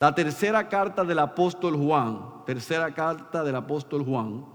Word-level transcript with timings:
La 0.00 0.14
tercera 0.14 0.66
carta 0.66 1.04
del 1.04 1.18
apóstol 1.18 1.76
Juan, 1.76 2.42
tercera 2.46 2.94
carta 2.94 3.44
del 3.44 3.54
apóstol 3.54 4.02
Juan, 4.02 4.46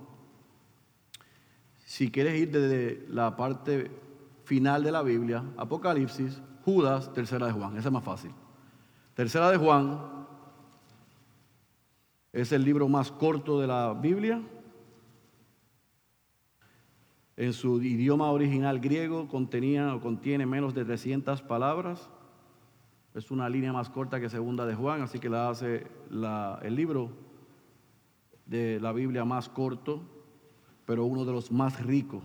si 1.85 2.09
quieres 2.09 2.33
ir 2.33 2.49
desde 2.49 3.05
la 3.09 3.35
parte 3.35 3.91
final 4.43 4.83
de 4.83 4.91
la 4.91 5.03
Biblia, 5.03 5.43
Apocalipsis, 5.55 6.41
Judas, 6.63 7.13
tercera 7.13 7.45
de 7.45 7.51
Juan, 7.51 7.77
esa 7.77 7.89
es 7.89 7.93
más 7.93 8.03
fácil. 8.03 8.31
Tercera 9.13 9.51
de 9.51 9.57
Juan 9.57 10.25
es 12.33 12.51
el 12.51 12.63
libro 12.63 12.87
más 12.87 13.11
corto 13.11 13.61
de 13.61 13.67
la 13.67 13.93
Biblia. 13.93 14.41
En 17.37 17.53
su 17.53 17.79
idioma 17.83 18.31
original 18.31 18.79
griego 18.79 19.27
contenía 19.27 19.93
o 19.93 20.01
contiene 20.01 20.47
menos 20.47 20.73
de 20.73 20.85
300 20.85 21.43
palabras. 21.43 22.09
Es 23.15 23.31
una 23.31 23.47
línea 23.47 23.71
más 23.71 23.89
corta 23.89 24.19
que 24.19 24.27
segunda 24.27 24.65
de 24.65 24.75
Juan, 24.75 25.01
así 25.01 25.19
que 25.19 25.29
la 25.29 25.49
hace 25.49 25.87
el 26.61 26.75
libro 26.75 27.11
de 28.45 28.77
la 28.81 28.91
Biblia 28.91 29.23
más 29.23 29.47
corto, 29.47 30.01
pero 30.85 31.05
uno 31.05 31.23
de 31.23 31.31
los 31.31 31.49
más 31.49 31.81
ricos. 31.81 32.21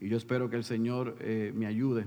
Y 0.00 0.08
yo 0.08 0.16
espero 0.16 0.48
que 0.48 0.54
el 0.54 0.62
Señor 0.62 1.16
eh, 1.18 1.52
me 1.56 1.66
ayude 1.66 2.06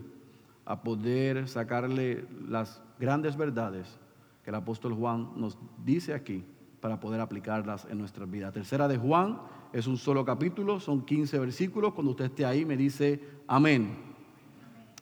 a 0.63 0.81
poder 0.83 1.49
sacarle 1.49 2.25
las 2.47 2.81
grandes 2.97 3.35
verdades 3.35 3.99
que 4.41 4.51
el 4.51 4.55
apóstol 4.55 4.93
Juan 4.93 5.31
nos 5.35 5.57
dice 5.83 6.13
aquí 6.13 6.45
para 6.79 7.01
poder 7.01 7.19
aplicarlas 7.19 7.85
en 7.91 7.97
nuestra 7.97 8.25
vida. 8.25 8.53
Tercera 8.53 8.87
de 8.87 8.97
Juan 8.97 9.41
es 9.73 9.85
un 9.85 9.97
solo 9.97 10.23
capítulo, 10.23 10.79
son 10.79 11.05
15 11.05 11.39
versículos. 11.39 11.93
Cuando 11.93 12.11
usted 12.11 12.25
esté 12.25 12.45
ahí 12.45 12.63
me 12.63 12.77
dice 12.77 13.21
amén. 13.49 13.97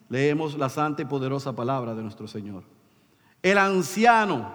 Leemos 0.10 0.58
la 0.58 0.70
santa 0.70 1.04
y 1.04 1.06
poderosa 1.06 1.56
palabra 1.56 1.94
de 1.94 2.02
nuestro 2.02 2.28
Señor. 2.28 2.71
El 3.42 3.58
anciano 3.58 4.54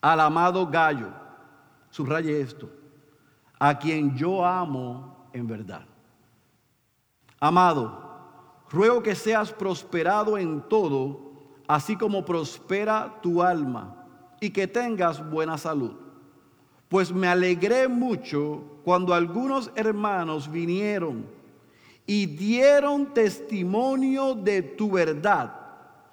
al 0.00 0.20
amado 0.20 0.66
Gallo, 0.66 1.10
subraye 1.90 2.40
esto, 2.40 2.70
a 3.58 3.78
quien 3.78 4.16
yo 4.16 4.44
amo 4.44 5.28
en 5.32 5.46
verdad. 5.46 5.82
Amado, 7.40 8.62
ruego 8.70 9.02
que 9.02 9.14
seas 9.14 9.52
prosperado 9.52 10.38
en 10.38 10.60
todo, 10.62 11.32
así 11.66 11.96
como 11.96 12.24
prospera 12.24 13.18
tu 13.22 13.42
alma, 13.42 14.06
y 14.40 14.50
que 14.50 14.66
tengas 14.66 15.28
buena 15.30 15.56
salud. 15.58 15.92
Pues 16.88 17.12
me 17.12 17.26
alegré 17.26 17.88
mucho 17.88 18.62
cuando 18.84 19.12
algunos 19.12 19.70
hermanos 19.74 20.50
vinieron 20.50 21.26
y 22.06 22.26
dieron 22.26 23.12
testimonio 23.12 24.34
de 24.34 24.62
tu 24.62 24.90
verdad. 24.90 25.52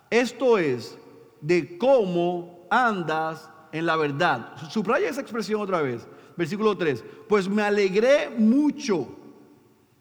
Esto 0.10 0.58
es, 0.58 0.98
de 1.44 1.78
cómo 1.78 2.66
andas 2.72 3.50
en 3.72 3.86
la 3.86 3.98
verdad. 3.98 4.54
Subraya 4.70 5.10
esa 5.10 5.22
expresión 5.22 5.62
otra 5.62 5.82
vez. 5.82 6.08
Versículo 6.38 6.76
3. 6.76 7.04
Pues 7.28 7.50
me 7.50 7.62
alegré 7.62 8.30
mucho, 8.30 9.08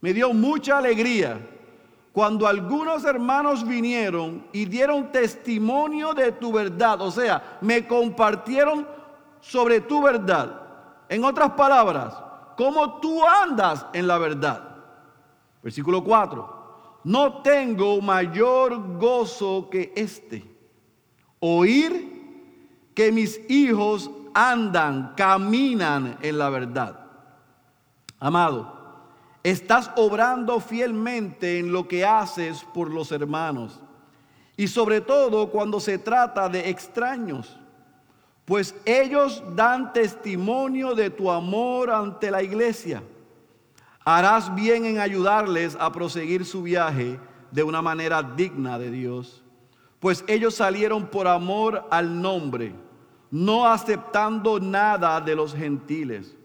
me 0.01 0.15
dio 0.15 0.33
mucha 0.33 0.79
alegría 0.79 1.41
cuando 2.13 2.47
algunos 2.47 3.05
hermanos 3.05 3.67
vinieron 3.67 4.47
y 4.53 4.67
dieron 4.67 5.11
testimonio 5.11 6.15
de 6.15 6.31
tu 6.31 6.53
verdad. 6.53 7.01
O 7.01 7.11
sea, 7.11 7.59
me 7.61 7.87
compartieron 7.87 8.87
sobre 9.41 9.81
tu 9.81 10.01
verdad. 10.03 10.61
En 11.09 11.25
otras 11.25 11.51
palabras, 11.51 12.15
cómo 12.57 13.01
tú 13.01 13.27
andas 13.27 13.85
en 13.93 14.07
la 14.07 14.19
verdad. 14.19 14.77
Versículo 15.61 16.05
4. 16.05 16.63
No 17.05 17.43
tengo 17.43 18.01
mayor 18.01 18.97
gozo 18.99 19.69
que 19.69 19.93
este 19.97 20.52
oír 21.45 22.13
que 22.95 23.11
mis 23.11 23.41
hijos 23.51 24.11
andan, 24.33 25.15
caminan 25.17 26.17
en 26.23 26.39
la 26.39 26.49
verdad. 26.51 27.01
Amado, 28.21 28.73
estás 29.43 29.91
obrando 29.97 30.61
fielmente 30.61 31.59
en 31.59 31.73
lo 31.73 31.89
que 31.89 32.05
haces 32.05 32.65
por 32.73 32.91
los 32.91 33.11
hermanos 33.11 33.81
y 34.57 34.69
sobre 34.69 35.01
todo 35.01 35.51
cuando 35.51 35.81
se 35.81 35.99
trata 35.99 36.49
de 36.49 36.71
extraños, 36.71 37.59
pues 38.45 38.77
ellos 38.85 39.43
dan 39.57 39.93
testimonio 39.93 40.95
de 40.95 41.11
tu 41.11 41.29
amor 41.29 41.91
ante 41.91 42.31
la 42.31 42.43
iglesia. 42.45 43.03
Harás 44.05 44.55
bien 44.55 44.85
en 44.85 45.01
ayudarles 45.01 45.77
a 45.81 45.91
proseguir 45.91 46.45
su 46.45 46.63
viaje 46.63 47.19
de 47.51 47.63
una 47.65 47.83
manera 47.83 48.23
digna 48.23 48.79
de 48.79 48.91
Dios 48.93 49.42
pues 50.03 50.25
ellos 50.27 50.57
salieron 50.57 51.07
por 51.07 51.29
amor 51.29 51.87
al 51.89 52.21
nombre, 52.21 52.75
no 53.31 53.69
aceptando 53.69 54.59
nada 54.59 55.21
de 55.21 55.37
los 55.37 55.55
gentiles. 55.55 56.37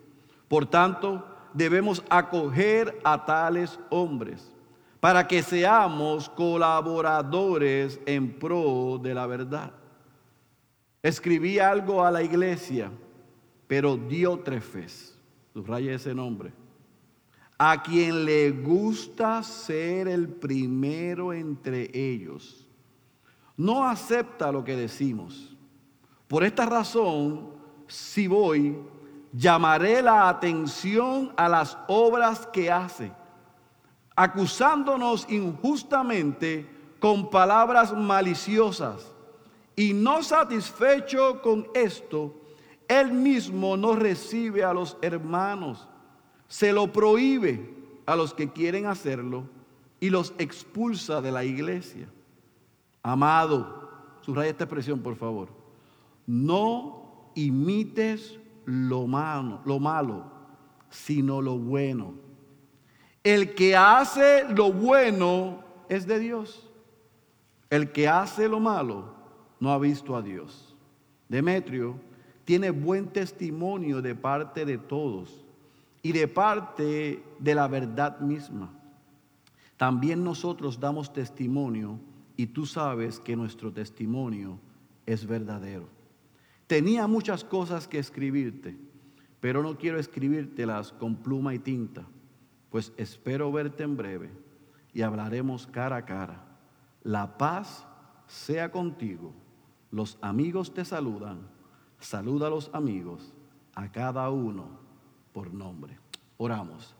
Por 0.48 0.68
tanto, 0.68 1.26
debemos 1.56 2.04
acoger 2.08 3.00
a 3.04 3.26
tales 3.26 3.80
hombres 3.90 4.54
para 5.00 5.28
que 5.28 5.42
seamos 5.42 6.30
colaboradores 6.30 8.00
en 8.06 8.38
pro 8.38 9.00
de 9.02 9.16
la 9.16 9.26
verdad. 9.26 9.72
Escribí 11.02 11.58
algo 11.58 12.06
a 12.06 12.12
la 12.12 12.22
iglesia, 12.22 12.92
pero 13.66 13.98
Diótrefes, 13.98 15.18
subraya 15.52 15.96
ese 15.96 16.14
nombre, 16.14 16.54
a 17.58 17.82
quien 17.82 18.24
le 18.24 18.52
gusta 18.52 19.42
ser 19.42 20.08
el 20.08 20.28
primero 20.28 21.34
entre 21.34 21.90
ellos 21.92 22.67
no 23.58 23.84
acepta 23.84 24.52
lo 24.52 24.64
que 24.64 24.76
decimos. 24.76 25.56
Por 26.28 26.44
esta 26.44 26.66
razón, 26.66 27.50
si 27.88 28.28
voy, 28.28 28.78
llamaré 29.34 30.02
la 30.02 30.30
atención 30.30 31.34
a 31.36 31.50
las 31.50 31.78
obras 31.88 32.48
que 32.48 32.72
hace, 32.72 33.12
acusándonos 34.16 35.28
injustamente 35.30 36.70
con 37.00 37.30
palabras 37.30 37.94
maliciosas. 37.94 39.12
Y 39.76 39.94
no 39.94 40.24
satisfecho 40.24 41.42
con 41.42 41.68
esto, 41.74 42.34
él 42.88 43.12
mismo 43.12 43.78
no 43.78 43.96
recibe 43.96 44.64
a 44.64 44.74
los 44.74 44.98
hermanos, 45.02 45.88
se 46.48 46.72
lo 46.74 46.92
prohíbe 46.92 47.76
a 48.06 48.16
los 48.16 48.34
que 48.34 48.52
quieren 48.52 48.86
hacerlo 48.86 49.44
y 50.00 50.10
los 50.10 50.34
expulsa 50.38 51.22
de 51.22 51.32
la 51.32 51.44
iglesia. 51.44 52.08
Amado, 53.08 53.90
subraya 54.20 54.50
esta 54.50 54.66
expresión, 54.66 55.00
por 55.00 55.16
favor. 55.16 55.48
No 56.26 57.32
imites 57.36 58.38
lo 58.66 59.08
malo, 59.08 59.62
lo 59.64 59.80
malo, 59.80 60.26
sino 60.90 61.42
lo 61.42 61.58
bueno. 61.58 62.16
El 63.24 63.56
que 63.56 63.78
hace 63.78 64.44
lo 64.54 64.74
bueno 64.74 65.64
es 65.88 66.06
de 66.06 66.20
Dios. 66.20 66.70
El 67.70 67.94
que 67.94 68.10
hace 68.10 68.50
lo 68.50 68.60
malo 68.60 69.14
no 69.62 69.72
ha 69.72 69.80
visto 69.80 70.14
a 70.14 70.22
Dios. 70.22 70.76
Demetrio 71.30 71.96
tiene 72.44 72.72
buen 72.72 73.08
testimonio 73.08 74.02
de 74.02 74.16
parte 74.16 74.66
de 74.66 74.78
todos 74.78 75.46
y 76.02 76.12
de 76.12 76.28
parte 76.28 77.24
de 77.40 77.56
la 77.56 77.70
verdad 77.70 78.20
misma. 78.20 78.70
También 79.78 80.26
nosotros 80.26 80.78
damos 80.78 81.14
testimonio 81.14 82.02
y 82.38 82.46
tú 82.46 82.68
sabes 82.68 83.20
que 83.20 83.36
nuestro 83.36 83.74
testimonio 83.74 84.60
es 85.08 85.26
verdadero. 85.26 85.90
Tenía 86.68 87.08
muchas 87.08 87.44
cosas 87.44 87.88
que 87.88 87.98
escribirte, 87.98 88.78
pero 89.40 89.64
no 89.64 89.76
quiero 89.78 90.00
escribírtelas 90.00 90.94
con 90.94 91.16
pluma 91.16 91.56
y 91.56 91.60
tinta, 91.60 92.06
pues 92.70 92.94
espero 92.96 93.52
verte 93.52 93.84
en 93.84 93.98
breve 93.98 94.30
y 94.94 95.02
hablaremos 95.02 95.66
cara 95.66 95.98
a 95.98 96.06
cara. 96.06 96.46
La 97.04 97.38
paz 97.38 97.88
sea 98.28 98.72
contigo. 98.72 99.34
Los 99.90 100.20
amigos 100.22 100.74
te 100.74 100.86
saludan. 100.86 101.40
Saluda 102.00 102.48
a 102.48 102.52
los 102.52 102.70
amigos, 102.74 103.34
a 103.74 103.92
cada 103.92 104.30
uno 104.30 104.70
por 105.34 105.52
nombre. 105.52 105.98
Oramos. 106.38 106.96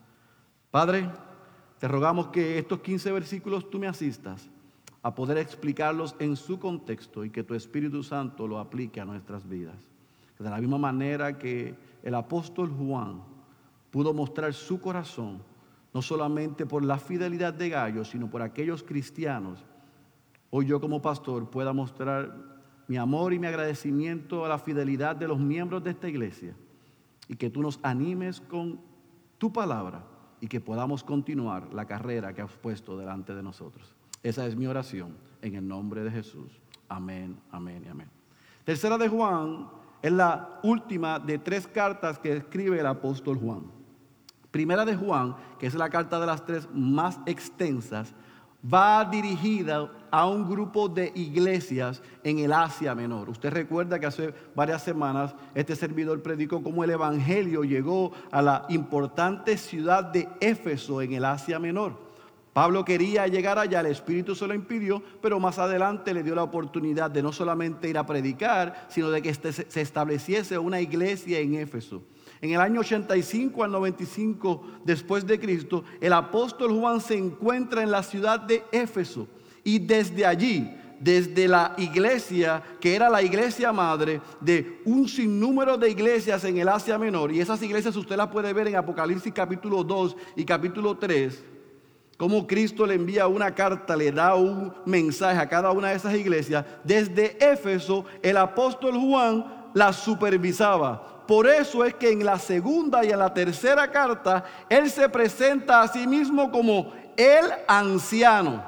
Padre, 0.72 1.08
te 1.78 1.86
rogamos 1.86 2.28
que 2.28 2.58
estos 2.58 2.80
15 2.80 3.12
versículos 3.12 3.70
tú 3.70 3.78
me 3.78 3.86
asistas 3.86 4.50
a 5.08 5.14
poder 5.14 5.38
explicarlos 5.38 6.14
en 6.18 6.36
su 6.36 6.60
contexto 6.60 7.24
y 7.24 7.30
que 7.30 7.42
tu 7.42 7.54
Espíritu 7.54 8.02
Santo 8.02 8.46
lo 8.46 8.58
aplique 8.58 9.00
a 9.00 9.06
nuestras 9.06 9.48
vidas. 9.48 9.76
De 10.38 10.50
la 10.50 10.58
misma 10.58 10.76
manera 10.76 11.38
que 11.38 11.74
el 12.02 12.14
apóstol 12.14 12.68
Juan 12.68 13.22
pudo 13.90 14.12
mostrar 14.12 14.52
su 14.52 14.82
corazón, 14.82 15.40
no 15.94 16.02
solamente 16.02 16.66
por 16.66 16.84
la 16.84 16.98
fidelidad 16.98 17.54
de 17.54 17.70
Gallo, 17.70 18.04
sino 18.04 18.28
por 18.28 18.42
aquellos 18.42 18.82
cristianos, 18.82 19.64
hoy 20.50 20.66
yo 20.66 20.78
como 20.78 21.00
pastor 21.00 21.48
pueda 21.48 21.72
mostrar 21.72 22.36
mi 22.86 22.98
amor 22.98 23.32
y 23.32 23.38
mi 23.38 23.46
agradecimiento 23.46 24.44
a 24.44 24.48
la 24.50 24.58
fidelidad 24.58 25.16
de 25.16 25.26
los 25.26 25.38
miembros 25.38 25.82
de 25.84 25.92
esta 25.92 26.10
iglesia 26.10 26.54
y 27.28 27.36
que 27.36 27.48
tú 27.48 27.62
nos 27.62 27.80
animes 27.82 28.42
con 28.42 28.78
tu 29.38 29.54
palabra 29.54 30.04
y 30.42 30.48
que 30.48 30.60
podamos 30.60 31.02
continuar 31.02 31.72
la 31.72 31.86
carrera 31.86 32.34
que 32.34 32.42
has 32.42 32.52
puesto 32.52 32.98
delante 32.98 33.34
de 33.34 33.42
nosotros. 33.42 33.97
Esa 34.22 34.46
es 34.46 34.56
mi 34.56 34.66
oración 34.66 35.16
en 35.42 35.54
el 35.54 35.66
nombre 35.66 36.02
de 36.02 36.10
Jesús. 36.10 36.60
Amén, 36.88 37.38
amén 37.50 37.82
y 37.86 37.88
amén. 37.88 38.08
Tercera 38.64 38.98
de 38.98 39.08
Juan 39.08 39.68
es 40.02 40.12
la 40.12 40.60
última 40.62 41.18
de 41.18 41.38
tres 41.38 41.66
cartas 41.66 42.18
que 42.18 42.36
escribe 42.36 42.78
el 42.78 42.86
apóstol 42.86 43.38
Juan. 43.38 43.62
Primera 44.50 44.84
de 44.84 44.96
Juan, 44.96 45.36
que 45.58 45.66
es 45.66 45.74
la 45.74 45.90
carta 45.90 46.18
de 46.18 46.26
las 46.26 46.44
tres 46.44 46.68
más 46.72 47.18
extensas, 47.26 48.14
va 48.62 49.04
dirigida 49.04 49.92
a 50.10 50.26
un 50.26 50.48
grupo 50.48 50.88
de 50.88 51.12
iglesias 51.14 52.02
en 52.24 52.40
el 52.40 52.52
Asia 52.52 52.94
Menor. 52.94 53.28
Usted 53.28 53.52
recuerda 53.52 54.00
que 54.00 54.06
hace 54.06 54.34
varias 54.54 54.82
semanas 54.82 55.34
este 55.54 55.76
servidor 55.76 56.22
predicó 56.22 56.62
cómo 56.62 56.82
el 56.82 56.90
Evangelio 56.90 57.62
llegó 57.62 58.12
a 58.32 58.42
la 58.42 58.66
importante 58.68 59.56
ciudad 59.56 60.04
de 60.04 60.28
Éfeso 60.40 61.02
en 61.02 61.12
el 61.12 61.24
Asia 61.24 61.58
Menor. 61.58 62.07
Pablo 62.58 62.84
quería 62.84 63.28
llegar 63.28 63.56
allá, 63.56 63.78
el 63.78 63.86
Espíritu 63.86 64.34
se 64.34 64.44
lo 64.44 64.52
impidió, 64.52 65.00
pero 65.22 65.38
más 65.38 65.60
adelante 65.60 66.12
le 66.12 66.24
dio 66.24 66.34
la 66.34 66.42
oportunidad 66.42 67.08
de 67.08 67.22
no 67.22 67.30
solamente 67.30 67.88
ir 67.88 67.96
a 67.96 68.04
predicar, 68.04 68.88
sino 68.88 69.10
de 69.10 69.22
que 69.22 69.28
este 69.28 69.52
se 69.52 69.80
estableciese 69.80 70.58
una 70.58 70.80
iglesia 70.80 71.38
en 71.38 71.54
Éfeso. 71.54 72.02
En 72.40 72.50
el 72.50 72.60
año 72.60 72.80
85 72.80 73.62
al 73.62 73.70
95 73.70 74.80
después 74.84 75.24
de 75.24 75.38
Cristo, 75.38 75.84
el 76.00 76.12
apóstol 76.12 76.72
Juan 76.72 77.00
se 77.00 77.16
encuentra 77.16 77.84
en 77.84 77.92
la 77.92 78.02
ciudad 78.02 78.40
de 78.40 78.64
Éfeso 78.72 79.28
y 79.62 79.78
desde 79.78 80.26
allí, 80.26 80.68
desde 80.98 81.46
la 81.46 81.76
iglesia, 81.78 82.60
que 82.80 82.96
era 82.96 83.08
la 83.08 83.22
iglesia 83.22 83.72
madre 83.72 84.20
de 84.40 84.80
un 84.84 85.08
sinnúmero 85.08 85.78
de 85.78 85.90
iglesias 85.90 86.42
en 86.42 86.58
el 86.58 86.68
Asia 86.68 86.98
Menor, 86.98 87.30
y 87.30 87.38
esas 87.38 87.62
iglesias 87.62 87.94
usted 87.94 88.16
las 88.16 88.26
puede 88.26 88.52
ver 88.52 88.66
en 88.66 88.74
Apocalipsis 88.74 89.32
capítulo 89.32 89.84
2 89.84 90.16
y 90.34 90.44
capítulo 90.44 90.96
3, 90.96 91.44
como 92.18 92.48
Cristo 92.48 92.84
le 92.84 92.94
envía 92.94 93.28
una 93.28 93.54
carta, 93.54 93.96
le 93.96 94.10
da 94.10 94.34
un 94.34 94.74
mensaje 94.84 95.38
a 95.38 95.48
cada 95.48 95.70
una 95.70 95.90
de 95.90 95.94
esas 95.94 96.14
iglesias. 96.14 96.64
Desde 96.82 97.38
Éfeso, 97.40 98.04
el 98.20 98.36
apóstol 98.36 98.98
Juan 98.98 99.70
la 99.72 99.92
supervisaba. 99.92 101.24
Por 101.28 101.46
eso 101.46 101.84
es 101.84 101.94
que 101.94 102.10
en 102.10 102.24
la 102.24 102.36
segunda 102.40 103.04
y 103.04 103.10
en 103.12 103.20
la 103.20 103.32
tercera 103.32 103.88
carta, 103.92 104.44
él 104.68 104.90
se 104.90 105.08
presenta 105.08 105.80
a 105.80 105.86
sí 105.86 106.08
mismo 106.08 106.50
como 106.50 106.92
el 107.16 107.46
anciano. 107.68 108.64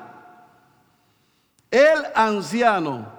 El 1.73 2.07
anciano. 2.15 3.11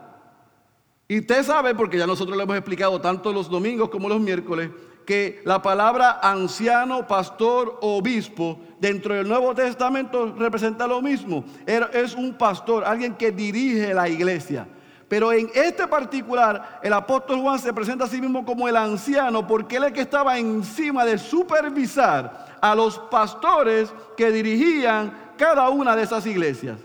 Y 1.10 1.20
usted 1.20 1.44
sabe, 1.44 1.76
porque 1.76 1.98
ya 1.98 2.08
nosotros 2.08 2.38
le 2.38 2.44
hemos 2.44 2.56
explicado 2.56 3.02
tanto 3.02 3.34
los 3.34 3.50
domingos 3.50 3.90
como 3.90 4.08
los 4.08 4.22
miércoles, 4.22 4.70
que 5.12 5.42
la 5.44 5.62
palabra 5.62 6.22
anciano, 6.24 7.06
pastor, 7.06 7.80
obispo, 7.82 8.58
dentro 8.80 9.14
del 9.14 9.28
Nuevo 9.28 9.54
Testamento 9.54 10.34
representa 10.38 10.88
lo 10.88 11.02
mismo. 11.02 11.44
Es 11.66 12.16
un 12.16 12.34
pastor, 12.36 12.86
alguien 12.86 13.16
que 13.16 13.30
dirige 13.30 13.94
la 13.94 14.08
iglesia. 14.08 14.66
Pero 15.10 15.34
en 15.34 15.50
este 15.54 15.86
particular, 15.86 16.80
el 16.82 16.94
apóstol 16.94 17.42
Juan 17.42 17.60
se 17.60 17.74
presenta 17.74 18.06
a 18.06 18.08
sí 18.08 18.22
mismo 18.22 18.46
como 18.46 18.70
el 18.70 18.78
anciano, 18.78 19.46
porque 19.46 19.76
él 19.76 19.84
es 19.84 19.88
el 19.90 19.94
que 19.96 20.02
estaba 20.04 20.40
encima 20.40 21.04
de 21.04 21.18
supervisar 21.18 22.56
a 22.62 22.74
los 22.74 22.98
pastores 22.98 23.94
que 24.16 24.32
dirigían 24.32 25.12
cada 25.38 25.68
una 25.68 25.94
de 25.94 26.04
esas 26.04 26.26
iglesias. 26.26 26.80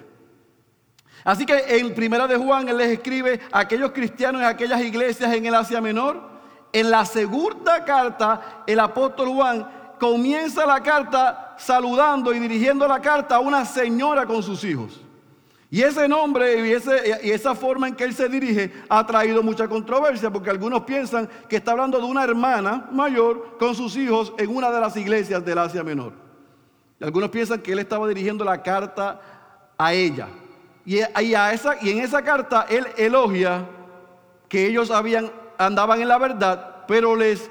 Así 1.23 1.47
que 1.47 1.79
en 1.79 1.95
primera 1.95 2.27
de 2.27 2.37
Juan 2.37 2.69
él 2.69 2.79
les 2.79 2.89
escribe 2.89 3.39
a 3.53 3.61
aquellos 3.61 3.93
cristianos 3.93 4.41
en 4.43 4.49
aquellas 4.49 4.81
iglesias 4.81 5.33
en 5.33 5.47
el 5.47 5.55
Asia 5.55 5.81
Menor 5.81 6.35
en 6.73 6.91
la 6.91 7.05
segunda 7.05 7.85
carta, 7.85 8.63
el 8.67 8.81
apóstol 8.81 9.29
Juan 9.29 9.67
comienza 9.99 10.67
la 10.67 10.83
carta 10.83 11.55
saludando 11.59 12.35
y 12.35 12.39
dirigiendo 12.39 12.87
la 12.87 13.01
carta 13.01 13.37
a 13.37 13.41
una 13.41 13.65
señora 13.65 14.27
con 14.27 14.43
sus 14.43 14.63
hijos. 14.65 15.01
Y 15.71 15.83
ese 15.83 16.07
nombre 16.07 16.69
y, 17.23 17.31
esa 17.31 17.55
forma 17.55 17.89
en 17.89 17.95
que 17.95 18.05
él 18.05 18.15
se 18.15 18.29
dirige 18.29 18.73
ha 18.89 19.05
traído 19.05 19.43
mucha 19.43 19.67
controversia 19.67 20.31
porque 20.31 20.51
algunos 20.51 20.83
piensan 20.83 21.29
que 21.49 21.57
está 21.57 21.73
hablando 21.73 21.99
de 21.99 22.05
una 22.05 22.23
hermana 22.23 22.89
mayor 22.93 23.57
con 23.59 23.75
sus 23.75 23.97
hijos 23.97 24.33
en 24.39 24.55
una 24.55 24.71
de 24.71 24.81
las 24.81 24.97
iglesias 24.97 25.45
del 25.45 25.59
Asia 25.59 25.83
Menor. 25.83 26.13
Y 27.01 27.05
algunos 27.05 27.31
piensan 27.31 27.61
que 27.61 27.73
él 27.73 27.81
estaba 27.81 28.07
dirigiendo 28.07 28.45
la 28.45 28.63
carta 28.63 29.21
a 29.77 29.93
ella. 29.93 30.29
Y, 30.85 31.01
a 31.01 31.53
esa, 31.53 31.77
y 31.83 31.91
en 31.91 31.99
esa 31.99 32.23
carta 32.23 32.65
él 32.71 32.87
elogia 32.97 33.67
que 34.49 34.69
ellos 34.69 34.93
habían 34.93 35.33
andaban 35.59 36.01
en 36.01 36.09
la 36.09 36.19
verdad, 36.19 36.85
pero 36.87 37.17
les 37.17 37.51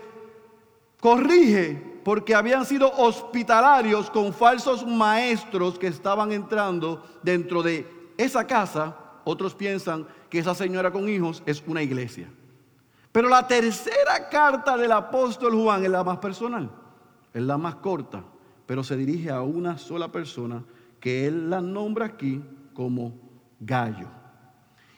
corrige 1.00 1.96
porque 2.04 2.36
habían 2.36 2.66
sido 2.66 2.92
hospitalarios 2.92 4.12
con 4.12 4.32
falsos 4.32 4.86
maestros 4.86 5.80
que 5.80 5.88
estaban 5.88 6.32
entrando 6.32 7.04
dentro 7.24 7.64
de 7.64 8.12
esa 8.18 8.46
casa. 8.46 8.96
Otros 9.24 9.56
piensan 9.56 10.08
que 10.30 10.40
esa 10.40 10.54
señora 10.54 10.92
con 10.92 11.10
hijos 11.10 11.42
es 11.46 11.64
una 11.66 11.82
iglesia. 11.82 12.30
Pero 13.12 13.30
la 13.30 13.48
tercera 13.48 14.30
carta 14.30 14.78
del 14.78 14.92
apóstol 14.92 15.56
Juan 15.56 15.84
es 15.84 15.90
la 15.90 16.04
más 16.04 16.18
personal, 16.18 16.70
es 17.34 17.42
la 17.42 17.58
más 17.58 17.76
corta, 17.76 18.24
pero 18.66 18.84
se 18.84 18.98
dirige 18.98 19.32
a 19.32 19.42
una 19.42 19.78
sola 19.78 20.12
persona 20.12 20.64
que 21.00 21.26
él 21.26 21.50
la 21.50 21.62
nombra 21.62 22.08
aquí 22.08 22.44
como 22.74 23.14
Gallo. 23.60 24.10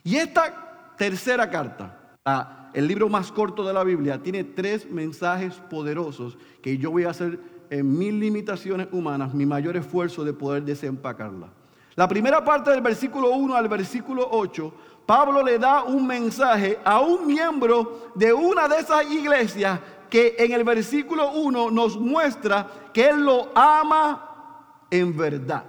Y 0.04 0.16
esta 0.16 0.96
tercera 0.98 1.50
carta, 1.50 2.18
la 2.26 2.57
el 2.74 2.88
libro 2.88 3.10
más 3.10 3.32
corto 3.32 3.66
de 3.66 3.74
la 3.74 3.84
Biblia, 3.84 4.22
tiene 4.22 4.44
tres 4.44 4.90
mensajes 4.90 5.56
poderosos 5.70 6.38
que 6.62 6.78
yo 6.78 6.92
voy 6.92 7.06
a 7.06 7.12
hacer 7.12 7.40
en 7.70 7.98
mis 7.98 8.14
limitaciones 8.14 8.88
humanas, 8.92 9.34
mi 9.34 9.46
mayor 9.46 9.78
esfuerzo 9.78 10.24
de 10.24 10.34
poder 10.34 10.64
desempacarla. 10.64 11.50
La 11.96 12.08
primera 12.08 12.44
parte 12.44 12.70
del 12.70 12.82
versículo 12.82 13.32
1 13.32 13.56
al 13.56 13.68
versículo 13.68 14.28
8, 14.32 14.74
Pablo 15.06 15.42
le 15.42 15.58
da 15.58 15.84
un 15.84 16.06
mensaje 16.06 16.78
a 16.84 17.00
un 17.00 17.26
miembro 17.26 18.12
de 18.14 18.32
una 18.32 18.68
de 18.68 18.78
esas 18.78 19.10
iglesias 19.10 19.80
que 20.10 20.36
en 20.38 20.52
el 20.52 20.64
versículo 20.64 21.32
1 21.32 21.72
nos 21.72 22.00
muestra 22.00 22.68
que 22.94 23.10
él 23.10 23.24
lo 23.24 23.50
ama 23.56 24.86
en 24.92 25.18
verdad. 25.18 25.64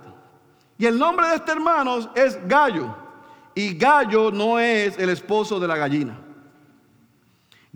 Y 0.76 0.86
el 0.86 0.98
nombre 0.98 1.28
de 1.28 1.36
este 1.36 1.52
hermano 1.52 1.98
es 2.14 2.38
Gallo. 2.46 2.94
Y 3.54 3.74
Gallo 3.76 4.30
no 4.30 4.58
es 4.58 4.98
el 4.98 5.08
esposo 5.08 5.58
de 5.58 5.66
la 5.66 5.76
gallina. 5.76 6.27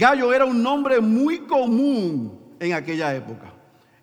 Gallo 0.02 0.34
era 0.34 0.44
un 0.44 0.60
nombre 0.60 1.00
muy 1.00 1.42
común 1.42 2.36
en 2.58 2.72
aquella 2.72 3.14
época. 3.14 3.52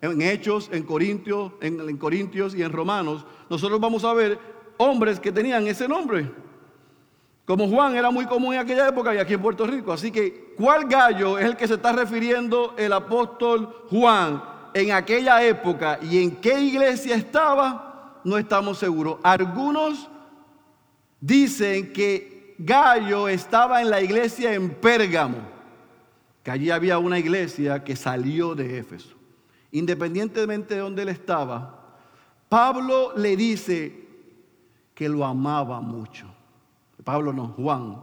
En 0.00 0.22
Hechos, 0.22 0.70
en 0.72 0.82
Corintios, 0.82 1.52
en, 1.60 1.94
Corintios 1.98 2.54
y 2.54 2.62
en 2.62 2.72
Romanos, 2.72 3.26
nosotros 3.50 3.78
vamos 3.78 4.02
a 4.04 4.14
ver 4.14 4.38
hombres 4.78 5.20
que 5.20 5.30
tenían 5.30 5.66
ese 5.66 5.86
nombre. 5.86 6.32
Como 7.44 7.68
Juan 7.68 7.96
era 7.96 8.10
muy 8.10 8.24
común 8.24 8.54
en 8.54 8.60
aquella 8.60 8.88
época 8.88 9.14
y 9.14 9.18
aquí 9.18 9.34
en 9.34 9.42
Puerto 9.42 9.66
Rico. 9.66 9.92
Así 9.92 10.10
que, 10.10 10.54
¿cuál 10.56 10.86
gallo 10.86 11.38
es 11.38 11.44
el 11.44 11.54
que 11.54 11.68
se 11.68 11.74
está 11.74 11.92
refiriendo 11.92 12.74
el 12.78 12.94
apóstol 12.94 13.84
Juan 13.90 14.42
en 14.72 14.92
aquella 14.92 15.44
época 15.44 15.98
y 16.00 16.22
en 16.22 16.36
qué 16.36 16.58
iglesia 16.62 17.14
estaba? 17.14 18.22
No 18.24 18.38
estamos 18.38 18.78
seguros. 18.78 19.18
Algunos 19.22 20.08
dicen 21.20 21.92
que 21.92 22.54
Gallo 22.56 23.28
estaba 23.28 23.82
en 23.82 23.90
la 23.90 24.00
iglesia 24.00 24.54
en 24.54 24.70
Pérgamo 24.70 25.59
allí 26.50 26.70
había 26.70 26.98
una 26.98 27.18
iglesia 27.18 27.82
que 27.84 27.96
salió 27.96 28.54
de 28.54 28.78
Éfeso. 28.78 29.16
Independientemente 29.72 30.74
de 30.74 30.80
donde 30.80 31.02
él 31.02 31.08
estaba, 31.08 31.98
Pablo 32.48 33.12
le 33.16 33.36
dice 33.36 34.08
que 34.94 35.08
lo 35.08 35.24
amaba 35.24 35.80
mucho. 35.80 36.26
Pablo 37.04 37.32
no, 37.32 37.48
Juan. 37.48 38.02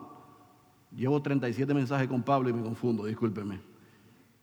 Llevo 0.95 1.21
37 1.21 1.73
mensajes 1.73 2.07
con 2.07 2.23
Pablo 2.23 2.49
y 2.49 2.53
me 2.53 2.63
confundo, 2.63 3.05
discúlpeme. 3.05 3.59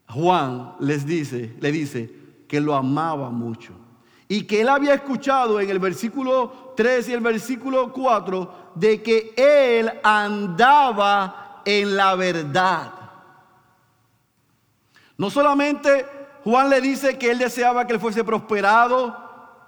Juan 0.09 0.75
les 0.81 1.07
dice, 1.07 1.57
le 1.59 1.73
dice 1.73 2.15
que 2.47 2.61
lo 2.61 2.75
amaba 2.75 3.31
mucho. 3.31 3.73
Y 4.29 4.45
que 4.45 4.61
él 4.61 4.69
había 4.69 4.95
escuchado 4.95 5.61
en 5.61 5.71
el 5.71 5.79
versículo 5.79 6.75
3 6.77 7.09
y 7.09 7.13
el 7.13 7.21
versículo 7.21 7.93
4 7.93 8.73
de 8.75 9.03
que 9.03 9.35
él 9.37 9.91
andaba 10.03 11.63
en 11.65 11.97
la 11.97 12.15
verdad. 12.15 13.04
No 15.17 15.31
solamente 15.31 16.07
Juan 16.45 16.69
le 16.71 16.81
dice 16.81 17.19
que 17.19 17.31
él 17.31 17.39
deseaba 17.39 17.87
que 17.87 17.95
él 17.95 18.01
fuese 18.01 18.25
prosperado 18.25 19.25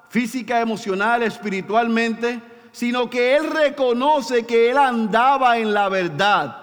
física, 0.08 0.60
emocional, 0.60 1.22
espiritualmente, 1.22 2.40
sino 2.72 3.08
que 3.08 3.36
él 3.36 3.50
reconoce 3.50 4.44
que 4.44 4.70
él 4.70 4.78
andaba 4.78 5.58
en 5.58 5.72
la 5.72 5.88
verdad. 5.88 6.56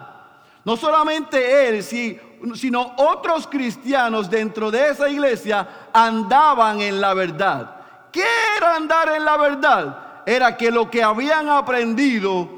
No 0.63 0.77
solamente 0.77 1.67
él, 1.67 1.83
sino 1.83 2.93
otros 2.97 3.47
cristianos 3.47 4.29
dentro 4.29 4.71
de 4.71 4.89
esa 4.89 5.09
iglesia 5.09 5.89
andaban 5.91 6.81
en 6.81 7.01
la 7.01 7.13
verdad. 7.13 7.75
¿Qué 8.11 8.23
era 8.57 8.75
andar 8.75 9.09
en 9.09 9.25
la 9.25 9.37
verdad? 9.37 10.23
Era 10.25 10.55
que 10.55 10.71
lo 10.71 10.89
que 10.89 11.03
habían 11.03 11.49
aprendido 11.49 12.49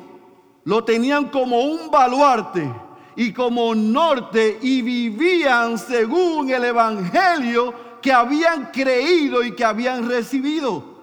lo 0.65 0.83
tenían 0.83 1.29
como 1.29 1.61
un 1.61 1.89
baluarte 1.89 2.69
y 3.15 3.31
como 3.31 3.73
norte 3.73 4.59
y 4.61 4.81
vivían 4.81 5.77
según 5.77 6.49
el 6.49 6.65
Evangelio 6.65 7.73
que 8.01 8.11
habían 8.11 8.71
creído 8.71 9.43
y 9.43 9.53
que 9.53 9.63
habían 9.63 10.07
recibido. 10.07 10.95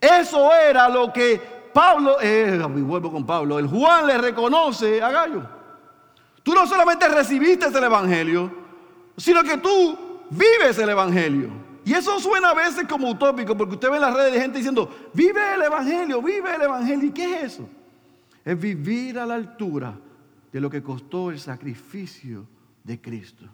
Eso 0.00 0.52
era 0.52 0.88
lo 0.88 1.12
que 1.12 1.40
Pablo, 1.72 2.16
eh, 2.20 2.58
vuelvo 2.66 3.12
con 3.12 3.26
Pablo, 3.26 3.58
el 3.58 3.68
Juan 3.68 4.06
le 4.06 4.18
reconoce 4.18 5.02
a 5.02 5.10
Gallo. 5.10 5.42
Tú 6.42 6.54
no 6.54 6.66
solamente 6.66 7.08
recibiste 7.08 7.66
el 7.66 7.84
Evangelio, 7.84 8.50
sino 9.16 9.42
que 9.42 9.58
tú 9.58 9.98
vives 10.30 10.78
el 10.78 10.88
Evangelio. 10.88 11.50
Y 11.84 11.92
eso 11.92 12.18
suena 12.18 12.50
a 12.50 12.54
veces 12.54 12.86
como 12.88 13.10
utópico, 13.10 13.56
porque 13.56 13.74
usted 13.74 13.90
ve 13.90 13.96
en 13.96 14.02
las 14.02 14.14
redes 14.14 14.32
de 14.32 14.40
gente 14.40 14.58
diciendo, 14.58 14.90
vive 15.12 15.54
el 15.54 15.62
Evangelio, 15.62 16.20
vive 16.22 16.54
el 16.54 16.62
Evangelio. 16.62 17.08
¿Y 17.08 17.12
qué 17.12 17.34
es 17.36 17.42
eso? 17.54 17.68
Es 18.44 18.58
vivir 18.58 19.18
a 19.18 19.26
la 19.26 19.34
altura 19.34 19.94
de 20.56 20.62
lo 20.62 20.70
que 20.70 20.82
costó 20.82 21.30
el 21.30 21.38
sacrificio 21.38 22.46
de 22.82 22.98
Cristo. 22.98 23.44